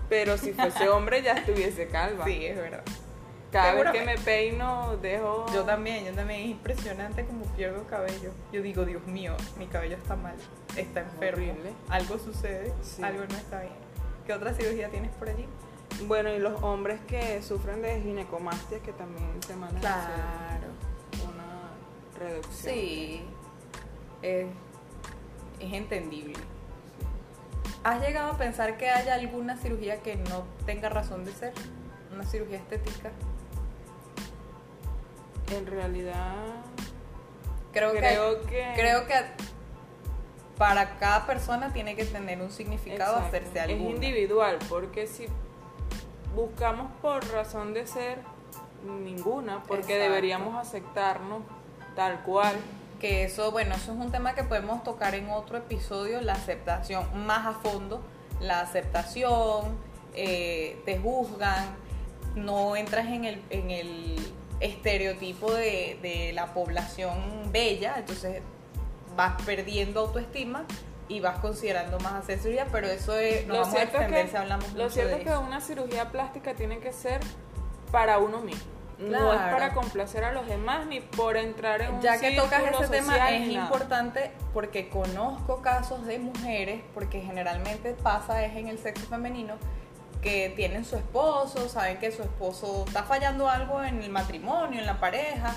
pero 0.09 0.39
si 0.39 0.53
fuese 0.53 0.89
hombre 0.89 1.23
ya 1.23 1.33
estuviese 1.33 1.89
calva. 1.89 2.25
Sí, 2.25 2.47
es 2.47 2.57
verdad. 2.57 2.83
Cada 3.51 3.75
vez 3.75 3.93
que 3.93 4.05
me 4.05 4.19
peino, 4.19 4.97
dejo. 4.99 5.47
Yo 5.53 5.65
también, 5.65 6.05
yo 6.05 6.13
también. 6.13 6.41
Es 6.41 6.47
impresionante 6.49 7.25
como 7.25 7.45
pierdo 7.55 7.87
cabello. 7.87 8.33
Yo 8.53 8.61
digo, 8.61 8.85
Dios 8.85 9.07
mío, 9.07 9.35
mi 9.59 9.67
cabello 9.67 9.97
está 9.97 10.17
mal. 10.17 10.35
Está 10.77 11.01
enfermo. 11.01 11.55
Algo 11.89 12.19
sucede, 12.19 12.73
algo 13.03 13.25
no 13.29 13.37
está 13.37 13.61
bien. 13.61 13.73
¿Qué 14.27 14.33
otra 14.33 14.53
cirugía 14.53 14.91
tienes 14.91 15.13
por 15.13 15.29
allí? 15.29 15.47
Bueno, 16.07 16.35
y 16.35 16.39
los 16.39 16.63
hombres 16.63 17.01
que 17.07 17.41
sufren 17.43 17.81
de 17.81 18.01
ginecomastia 18.01 18.81
que 18.81 18.93
también 18.93 19.43
se 19.43 19.57
mandan 19.57 19.81
claro. 19.81 20.69
una 21.25 21.71
reducción. 22.19 22.75
Sí, 22.75 23.25
es, 24.23 24.47
entendible. 25.61 26.35
¿Has 27.85 28.01
llegado 28.01 28.33
a 28.33 28.39
pensar 28.39 28.77
que 28.77 28.91
haya 28.91 29.15
alguna 29.15 29.57
cirugía 29.57 30.03
que 30.03 30.17
no 30.17 30.45
tenga 30.65 30.89
razón 30.89 31.25
de 31.25 31.33
ser? 31.33 31.53
¿Una 32.13 32.25
cirugía 32.25 32.59
estética? 32.59 33.11
En 35.55 35.67
realidad... 35.67 36.35
Creo, 37.73 37.93
que, 37.93 38.73
Creo 38.75 39.07
que 39.07 39.15
para 40.57 40.99
cada 40.99 41.27
persona 41.27 41.73
tiene 41.75 41.95
que 41.95 42.07
tener 42.07 42.41
un 42.41 42.51
significado 42.51 43.17
hacerse 43.17 43.61
algo. 43.61 43.75
Es 43.75 43.81
individual, 43.95 44.59
porque 44.71 45.07
si 45.07 45.27
buscamos 46.35 46.91
por 47.03 47.27
razón 47.31 47.75
de 47.75 47.87
ser, 47.87 48.19
ninguna, 48.85 49.63
porque 49.65 49.99
deberíamos 49.99 50.55
aceptarnos 50.57 51.43
tal 51.95 52.23
cual 52.23 52.57
que 52.99 53.25
eso, 53.25 53.51
bueno, 53.51 53.75
eso 53.75 53.93
es 53.93 53.99
un 53.99 54.11
tema 54.11 54.35
que 54.35 54.45
podemos 54.45 54.83
tocar 54.83 55.15
en 55.15 55.31
otro 55.31 55.59
episodio, 55.59 56.21
la 56.21 56.35
aceptación 56.35 57.27
más 57.27 57.47
a 57.47 57.53
fondo, 57.55 58.03
la 58.41 58.61
aceptación, 58.61 59.77
eh, 60.15 60.81
te 60.85 60.99
juzgan, 60.99 61.77
no 62.35 62.77
entras 62.77 63.07
en 63.07 63.25
el, 63.25 63.43
en 63.51 63.71
el 63.71 64.17
estereotipo 64.61 65.53
de, 65.53 66.33
la 66.35 66.55
población 66.55 67.51
bella, 67.53 67.95
entonces 67.99 68.43
vas 69.17 69.41
perdiendo 69.43 70.01
autoestima 70.01 70.65
y 71.09 71.21
vas 71.21 71.39
considerando 71.39 71.99
más 72.01 72.15
hacer 72.15 72.39
cirugía, 72.39 72.67
pero 72.73 72.89
eso 72.89 73.17
es, 73.17 73.47
no 73.47 73.61
vamos 73.61 73.75
a 73.75 73.83
extender 73.83 74.29
si 74.29 74.37
hablamos 74.37 74.73
Lo 74.73 74.91
cierto 74.91 75.17
es 75.17 75.25
que 75.25 75.37
una 75.37 75.61
cirugía 75.61 76.11
plástica 76.11 76.55
tiene 76.55 76.79
que 76.79 76.93
ser 76.93 77.21
para 77.93 78.19
uno 78.19 78.41
mismo. 78.41 78.76
No 78.99 79.33
es 79.35 79.41
para 79.41 79.75
complacer 79.75 80.25
a 80.25 80.33
los 80.33 80.47
demás 80.47 80.87
ni 80.87 81.01
por 81.01 81.37
entrar 81.37 81.83
en 81.83 82.01
ya 82.01 82.19
que 82.19 82.33
tocas 82.33 82.63
ese 82.63 82.89
tema 82.89 83.31
es 83.31 83.49
importante 83.49 84.31
porque 84.55 84.89
conozco 84.89 85.61
casos 85.61 86.07
de 86.07 86.19
mujeres 86.19 86.81
porque 86.95 87.21
generalmente 87.21 87.93
pasa 87.93 88.43
es 88.45 88.57
en 88.57 88.69
el 88.69 88.79
sexo 88.79 89.07
femenino 89.07 89.57
que 90.23 90.51
tienen 90.57 90.87
su 90.87 90.97
esposo 90.97 91.69
saben 91.69 91.99
que 91.99 92.11
su 92.11 92.23
esposo 92.23 92.85
está 92.87 93.03
fallando 93.03 93.51
algo 93.51 93.83
en 93.83 94.03
el 94.03 94.11
matrimonio 94.11 94.81
en 94.81 94.87
la 94.87 94.99
pareja 94.99 95.55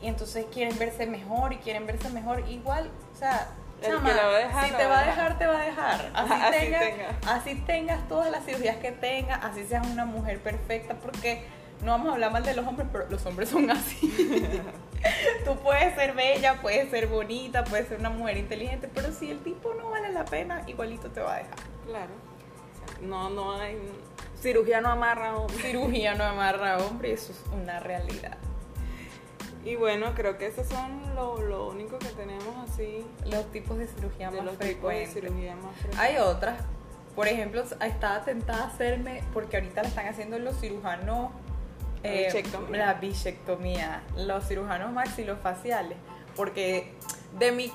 y 0.00 0.08
entonces 0.08 0.46
quieren 0.50 0.78
verse 0.78 1.06
mejor 1.06 1.52
y 1.52 1.56
quieren 1.56 1.86
verse 1.86 2.08
mejor 2.08 2.48
igual 2.48 2.90
o 3.14 3.18
sea 3.18 3.48
El 3.82 4.02
que 4.02 4.14
la 4.14 4.26
va 4.26 4.34
a 4.34 4.38
dejar, 4.38 4.66
si 4.66 4.74
te 4.74 4.86
va 4.86 4.98
a 4.98 5.02
a 5.02 5.06
dejar, 5.06 5.38
te 5.38 5.46
va 5.46 5.60
a 5.60 5.64
dejar. 5.64 6.10
Así, 6.14 6.32
Así 6.32 6.58
tengas, 6.58 6.80
tenga. 6.80 7.34
así 7.34 7.54
tengas 7.54 8.08
todas 8.08 8.30
las 8.32 8.44
cirugías 8.44 8.76
que 8.78 8.90
tengas, 8.90 9.44
así 9.44 9.64
seas 9.64 9.86
una 9.86 10.04
mujer 10.04 10.40
perfecta, 10.40 10.94
porque 10.94 11.44
no 11.82 11.92
vamos 11.92 12.08
a 12.08 12.12
hablar 12.14 12.32
mal 12.32 12.42
de 12.42 12.54
los 12.54 12.66
hombres, 12.66 12.88
pero 12.90 13.08
los 13.08 13.24
hombres 13.26 13.48
son 13.48 13.70
así. 13.70 14.12
Tú 15.44 15.56
puedes 15.56 15.94
ser 15.94 16.14
bella, 16.14 16.60
puedes 16.60 16.90
ser 16.90 17.06
bonita, 17.06 17.64
puedes 17.64 17.88
ser 17.88 18.00
una 18.00 18.10
mujer 18.10 18.36
inteligente, 18.36 18.88
pero 18.92 19.12
si 19.12 19.30
el 19.30 19.38
tipo 19.40 19.72
no 19.74 19.90
vale 19.90 20.12
la 20.12 20.24
pena, 20.24 20.62
igualito 20.66 21.10
te 21.10 21.20
va 21.20 21.34
a 21.34 21.38
dejar. 21.38 21.58
Claro. 21.86 22.10
No, 23.02 23.30
no 23.30 23.52
hay. 23.52 23.78
Cirugía 24.40 24.80
no 24.80 24.90
amarra 24.90 25.36
hombre. 25.36 25.62
Cirugía 25.62 26.14
no 26.14 26.24
amarra 26.24 26.74
a 26.74 26.78
hombre, 26.78 27.12
eso 27.12 27.32
es 27.32 27.42
una 27.52 27.80
realidad. 27.80 28.36
Y 29.64 29.76
bueno, 29.76 30.14
creo 30.14 30.38
que 30.38 30.46
esos 30.46 30.66
son 30.66 31.14
lo, 31.14 31.40
lo 31.42 31.68
único 31.68 31.98
que 31.98 32.08
tenemos 32.08 32.56
así 32.68 33.04
Los 33.26 33.50
tipos 33.50 33.76
de 33.76 33.86
cirugía 33.88 34.30
de 34.30 34.38
más 34.38 34.46
los 34.46 34.58
tipos 34.58 34.92
de 34.92 35.06
cirugía 35.06 35.56
más 35.56 35.74
frecuentes. 35.76 35.98
Hay 35.98 36.16
otras. 36.18 36.62
Por 37.14 37.26
ejemplo, 37.26 37.62
estaba 37.62 38.24
tentada 38.24 38.64
a 38.64 38.66
hacerme, 38.68 39.24
porque 39.34 39.56
ahorita 39.56 39.82
la 39.82 39.88
están 39.88 40.06
haciendo 40.06 40.38
los 40.38 40.60
cirujanos. 40.60 41.30
La 42.02 42.10
eh, 42.10 42.42
la 42.70 42.94
bichectomía. 42.94 44.02
Los 44.16 44.46
cirujanos 44.46 44.92
maxilofaciales. 44.92 45.96
Porque 46.36 46.92
de 47.38 47.52
mi. 47.52 47.72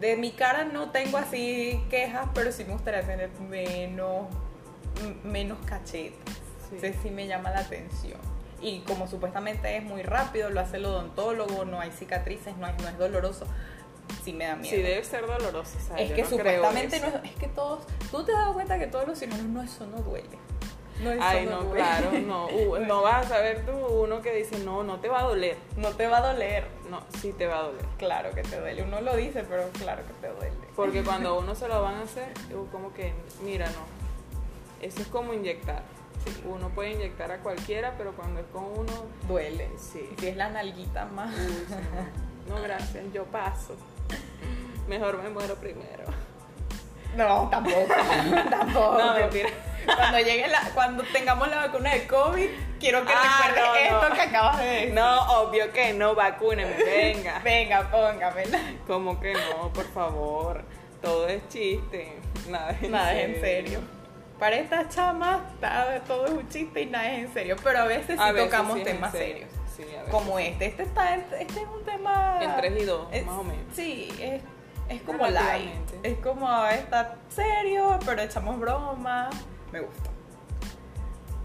De 0.00 0.16
mi 0.16 0.32
cara 0.32 0.64
no 0.64 0.90
tengo 0.90 1.16
así 1.16 1.82
quejas, 1.88 2.28
pero 2.34 2.52
sí 2.52 2.64
me 2.64 2.74
gustaría 2.74 3.00
tener 3.00 3.30
menos, 3.40 4.26
menos 5.24 5.56
cachetes. 5.64 6.18
Sí. 6.68 6.76
Ese 6.76 6.92
sí 7.02 7.10
me 7.10 7.26
llama 7.26 7.50
la 7.50 7.60
atención. 7.60 8.20
Y 8.60 8.80
como 8.80 9.06
supuestamente 9.08 9.74
es 9.76 9.82
muy 9.82 10.02
rápido, 10.02 10.50
lo 10.50 10.60
hace 10.60 10.76
el 10.76 10.84
odontólogo, 10.86 11.64
no 11.64 11.80
hay 11.80 11.92
cicatrices, 11.92 12.56
no, 12.58 12.66
hay- 12.66 12.74
no 12.82 12.88
es 12.88 12.98
doloroso, 12.98 13.46
sí 14.24 14.32
me 14.34 14.46
da 14.46 14.56
miedo. 14.56 14.76
Sí, 14.76 14.82
debe 14.82 15.02
ser 15.04 15.26
doloroso. 15.26 15.78
o 15.78 15.86
sea, 15.86 15.96
Es 15.96 16.12
que 16.12 16.22
no 16.22 16.28
supuestamente 16.28 17.00
no 17.00 17.06
es, 17.06 17.14
es 17.24 17.36
que 17.36 17.48
todos, 17.48 17.86
tú 18.10 18.22
te 18.24 18.32
has 18.32 18.38
dado 18.38 18.52
cuenta 18.54 18.78
que 18.78 18.86
todos 18.88 19.06
los 19.08 19.18
cirujanos 19.18 19.46
no 19.46 19.62
eso 19.62 19.86
no 19.86 19.98
duele. 19.98 20.28
No, 21.02 21.10
Ay, 21.20 21.46
no, 21.46 21.62
duele. 21.62 21.74
claro, 21.74 22.12
no. 22.20 22.46
Uh, 22.56 22.78
no 22.78 23.02
vas 23.02 23.26
a 23.26 23.28
saber 23.28 23.66
tú 23.66 23.72
uno 23.72 24.22
que 24.22 24.32
dice, 24.34 24.58
no, 24.60 24.82
no 24.82 24.98
te 25.00 25.08
va 25.08 25.20
a 25.20 25.24
doler. 25.24 25.56
No 25.76 25.90
te 25.90 26.06
va 26.06 26.18
a 26.18 26.32
doler. 26.32 26.66
No, 26.90 27.02
sí 27.20 27.32
te 27.32 27.46
va 27.46 27.58
a 27.58 27.62
doler. 27.64 27.84
Claro 27.98 28.30
que 28.32 28.42
te 28.42 28.58
duele. 28.58 28.82
Uno 28.82 29.00
lo 29.00 29.14
dice, 29.16 29.44
pero 29.48 29.68
claro 29.78 30.02
que 30.06 30.12
te 30.14 30.32
duele. 30.32 30.56
Porque 30.74 31.02
cuando 31.04 31.38
uno 31.38 31.54
se 31.54 31.68
lo 31.68 31.82
van 31.82 31.96
a 31.96 32.02
hacer, 32.02 32.28
como 32.72 32.94
que, 32.94 33.12
mira, 33.44 33.66
no. 33.66 34.84
Eso 34.86 35.02
es 35.02 35.08
como 35.08 35.34
inyectar. 35.34 35.82
Uno 36.44 36.70
puede 36.70 36.92
inyectar 36.92 37.30
a 37.30 37.38
cualquiera, 37.38 37.94
pero 37.96 38.12
cuando 38.12 38.40
es 38.40 38.46
con 38.46 38.64
uno, 38.64 38.92
Duele. 39.28 39.70
Sí. 39.78 40.08
Si 40.18 40.26
es 40.26 40.36
la 40.36 40.48
nalguita 40.48 41.04
más. 41.06 41.32
uy, 41.34 41.64
sí, 41.68 41.74
no. 42.48 42.56
No, 42.56 42.62
gracias, 42.62 43.04
yo 43.12 43.24
paso. 43.24 43.76
Mejor 44.88 45.22
me 45.22 45.28
muero 45.30 45.54
primero. 45.56 46.04
No, 47.16 47.48
tampoco. 47.50 47.86
tampoco. 48.50 48.98
No, 48.98 49.14
mentira. 49.14 49.48
Cuando 49.84 50.18
llegue 50.18 50.48
la, 50.48 50.60
cuando 50.74 51.04
tengamos 51.04 51.48
la 51.48 51.58
vacuna 51.66 51.90
de 51.92 52.06
COVID, 52.08 52.48
quiero 52.80 53.04
que 53.06 53.12
Ah, 53.14 53.46
recuerdes 53.48 53.64
no, 53.64 53.74
esto 53.96 54.08
no. 54.08 54.14
que 54.16 54.20
acabas 54.20 54.58
de 54.58 54.64
decir. 54.66 54.94
No, 54.94 55.40
obvio 55.42 55.72
que 55.72 55.92
no, 55.94 56.14
vacúneme, 56.14 56.74
venga. 56.82 57.38
Venga, 57.44 57.90
póngamela. 57.90 58.58
Como 58.86 59.20
que 59.20 59.32
no, 59.34 59.72
por 59.72 59.86
favor. 59.92 60.64
Todo 61.00 61.28
es 61.28 61.46
chiste. 61.48 62.18
Nada 62.48 62.72
es 62.72 62.82
en 62.82 62.90
Nada 62.90 63.10
serio. 63.10 63.22
es 63.28 63.34
en 63.36 63.40
serio. 63.40 63.80
Para 64.40 64.56
estas 64.56 64.94
chamas, 64.94 65.40
todo 66.06 66.26
es 66.26 66.32
un 66.32 66.48
chiste 66.48 66.82
y 66.82 66.86
nada 66.86 67.10
es 67.12 67.26
en 67.26 67.32
serio. 67.32 67.56
Pero 67.62 67.78
a 67.78 67.84
veces 67.84 68.16
sí 68.18 68.22
A 68.22 68.32
veces 68.32 68.50
tocamos 68.50 68.74
sí 68.74 68.80
en 68.80 68.86
temas 68.86 69.12
serio. 69.12 69.46
serios. 69.46 69.50
Sí, 70.04 70.10
Como 70.10 70.38
este. 70.38 70.66
Este, 70.66 70.82
está, 70.82 71.14
en- 71.14 71.24
este 71.38 71.60
es 71.60 71.68
un 71.68 71.84
tema. 71.84 72.38
En 72.42 72.56
3 72.56 72.82
y 72.82 72.84
2, 72.84 73.08
es- 73.12 73.24
más 73.26 73.38
o 73.38 73.44
menos. 73.44 73.64
Sí, 73.74 74.08
es, 74.20 74.42
es 74.88 75.02
como 75.02 75.26
light. 75.26 75.72
Es 76.02 76.18
como 76.18 76.66
está 76.66 77.16
serio, 77.28 77.98
pero 78.04 78.22
echamos 78.22 78.58
broma. 78.58 79.30
Me 79.72 79.80
gusta. 79.80 80.10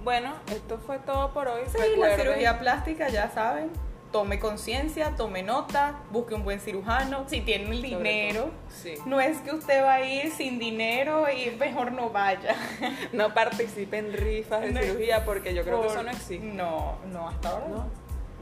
Bueno, 0.04 0.34
esto 0.47 0.80
fue 0.80 0.99
todo 0.99 1.32
por 1.32 1.47
hoy. 1.47 1.62
Sí, 1.67 1.97
la 1.97 2.15
cirugía 2.15 2.60
plástica, 2.60 3.10
ya 3.10 3.30
saben. 3.30 3.69
Tome 4.12 4.39
conciencia, 4.39 5.15
tome 5.15 5.41
nota, 5.41 6.01
busque 6.10 6.34
un 6.34 6.43
buen 6.43 6.60
cirujano. 6.60 7.23
Si 7.30 7.41
tiene 7.41 7.69
el 7.69 7.82
dinero. 7.82 8.49
Sí. 8.67 8.95
No 9.06 9.21
es 9.21 9.38
que 9.39 9.51
usted 9.51 9.84
va 9.84 9.93
a 9.93 10.01
ir 10.04 10.32
sin 10.32 10.60
dinero 10.60 11.27
y 11.30 11.51
mejor 11.51 11.93
no 11.93 12.10
vaya. 12.10 12.56
No 13.13 13.34
participe 13.34 13.99
en 13.99 14.12
rifas 14.12 14.62
de 14.62 14.71
No, 14.71 14.82
cirugía 14.82 15.23
porque 15.23 15.54
yo 15.54 15.63
creo 15.63 15.82
que 15.82 15.88
eso 15.88 16.04
no 16.04 16.10
existe. 16.12 16.39
No, 16.39 16.97
no, 17.12 17.30
hasta 17.30 17.49
ahora 17.49 17.67
no. 17.69 17.86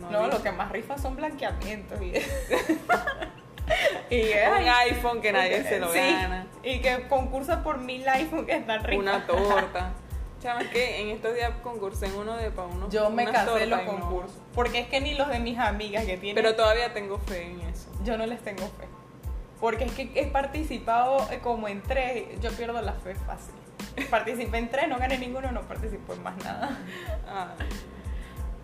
No, 0.01 0.11
No, 0.11 0.27
lo 0.27 0.41
que 0.41 0.51
más 0.51 0.71
rifas 0.71 1.01
son 1.01 1.15
blanqueamientos 1.17 2.01
y, 2.01 2.13
y 4.09 4.21
Un 4.21 4.67
ay, 4.67 4.89
iPhone 4.89 5.21
que 5.21 5.31
nadie 5.31 5.63
se 5.63 5.79
lo 5.79 5.91
sí, 5.91 5.99
gana. 5.99 6.47
Y 6.63 6.79
que 6.79 7.07
concursa 7.07 7.63
por 7.63 7.79
mil 7.79 8.07
iPhones 8.07 8.45
que 8.45 8.55
están 8.55 8.83
ricos. 8.83 9.03
Una 9.03 9.25
torta. 9.25 9.93
Chama, 10.41 10.61
es 10.61 10.69
que 10.69 11.01
en 11.01 11.09
estos 11.09 11.35
días 11.35 11.51
concursé 11.61 12.05
en 12.05 12.15
uno 12.15 12.37
de 12.37 12.49
pa' 12.49 12.65
unos. 12.65 12.91
Yo 12.91 13.09
me 13.09 13.25
tortas 13.25 13.67
los 13.67 13.83
no. 13.83 13.85
concursos. 13.85 14.37
Porque 14.55 14.79
es 14.79 14.87
que 14.87 15.01
ni 15.01 15.13
los 15.13 15.27
de 15.27 15.39
mis 15.39 15.57
amigas 15.57 16.05
que 16.05 16.17
tienen. 16.17 16.41
Pero 16.41 16.55
todavía 16.55 16.93
tengo 16.93 17.17
fe 17.19 17.47
en 17.47 17.59
eso. 17.61 17.89
yo 18.03 18.17
no 18.17 18.25
les 18.25 18.41
tengo 18.41 18.63
fe. 18.63 18.87
Porque 19.59 19.83
es 19.83 19.91
que 19.91 20.09
he 20.15 20.27
participado 20.27 21.29
eh, 21.31 21.39
como 21.39 21.67
en 21.67 21.81
tres. 21.81 22.39
Yo 22.39 22.51
pierdo 22.51 22.81
la 22.81 22.93
fe 22.93 23.15
fácil. 23.15 23.53
Participé 24.09 24.57
en 24.57 24.69
tres, 24.69 24.87
no 24.87 24.97
gané 24.97 25.17
ninguno, 25.17 25.51
no 25.51 25.61
participo 25.63 26.13
en 26.13 26.23
más 26.23 26.37
nada. 26.37 26.77
Ah. 27.31 27.53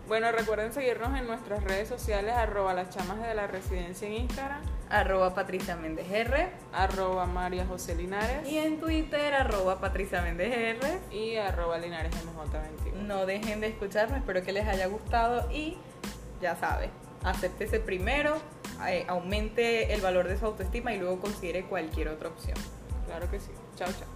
Bueno, 0.08 0.30
recuerden 0.32 0.72
seguirnos 0.72 1.16
en 1.18 1.26
nuestras 1.26 1.62
redes 1.64 1.88
sociales, 1.88 2.34
arroba 2.34 2.74
las 2.74 2.90
chamas 2.90 3.20
de 3.22 3.34
la 3.34 3.46
residencia 3.46 4.06
en 4.06 4.14
Instagram, 4.14 4.60
Arroba 4.90 5.34
Patricia 5.34 5.76
Méndez 5.76 6.06
R. 6.10 6.48
arroba 6.72 7.26
María 7.26 7.66
José 7.66 7.96
Linares 7.96 8.48
Y 8.48 8.58
en 8.58 8.78
Twitter, 8.78 9.34
arroba 9.34 9.80
Patricia 9.80 10.22
Méndez 10.22 10.52
R. 10.52 11.00
y 11.10 11.36
arroba 11.36 11.78
Linares 11.78 12.12
MJ21. 12.14 12.92
No 13.06 13.26
dejen 13.26 13.60
de 13.60 13.68
escucharme, 13.68 14.18
espero 14.18 14.42
que 14.42 14.52
les 14.52 14.66
haya 14.66 14.86
gustado 14.86 15.50
y 15.50 15.76
ya 16.40 16.54
sabe, 16.56 16.90
acéptese 17.24 17.80
primero, 17.80 18.36
eh, 18.86 19.04
aumente 19.08 19.92
el 19.92 20.00
valor 20.00 20.28
de 20.28 20.38
su 20.38 20.46
autoestima 20.46 20.94
y 20.94 20.98
luego 20.98 21.20
considere 21.20 21.64
cualquier 21.64 22.08
otra 22.08 22.28
opción. 22.28 22.56
Claro 23.06 23.30
que 23.30 23.40
sí. 23.40 23.50
Chao, 23.76 23.88
chao. 23.88 24.15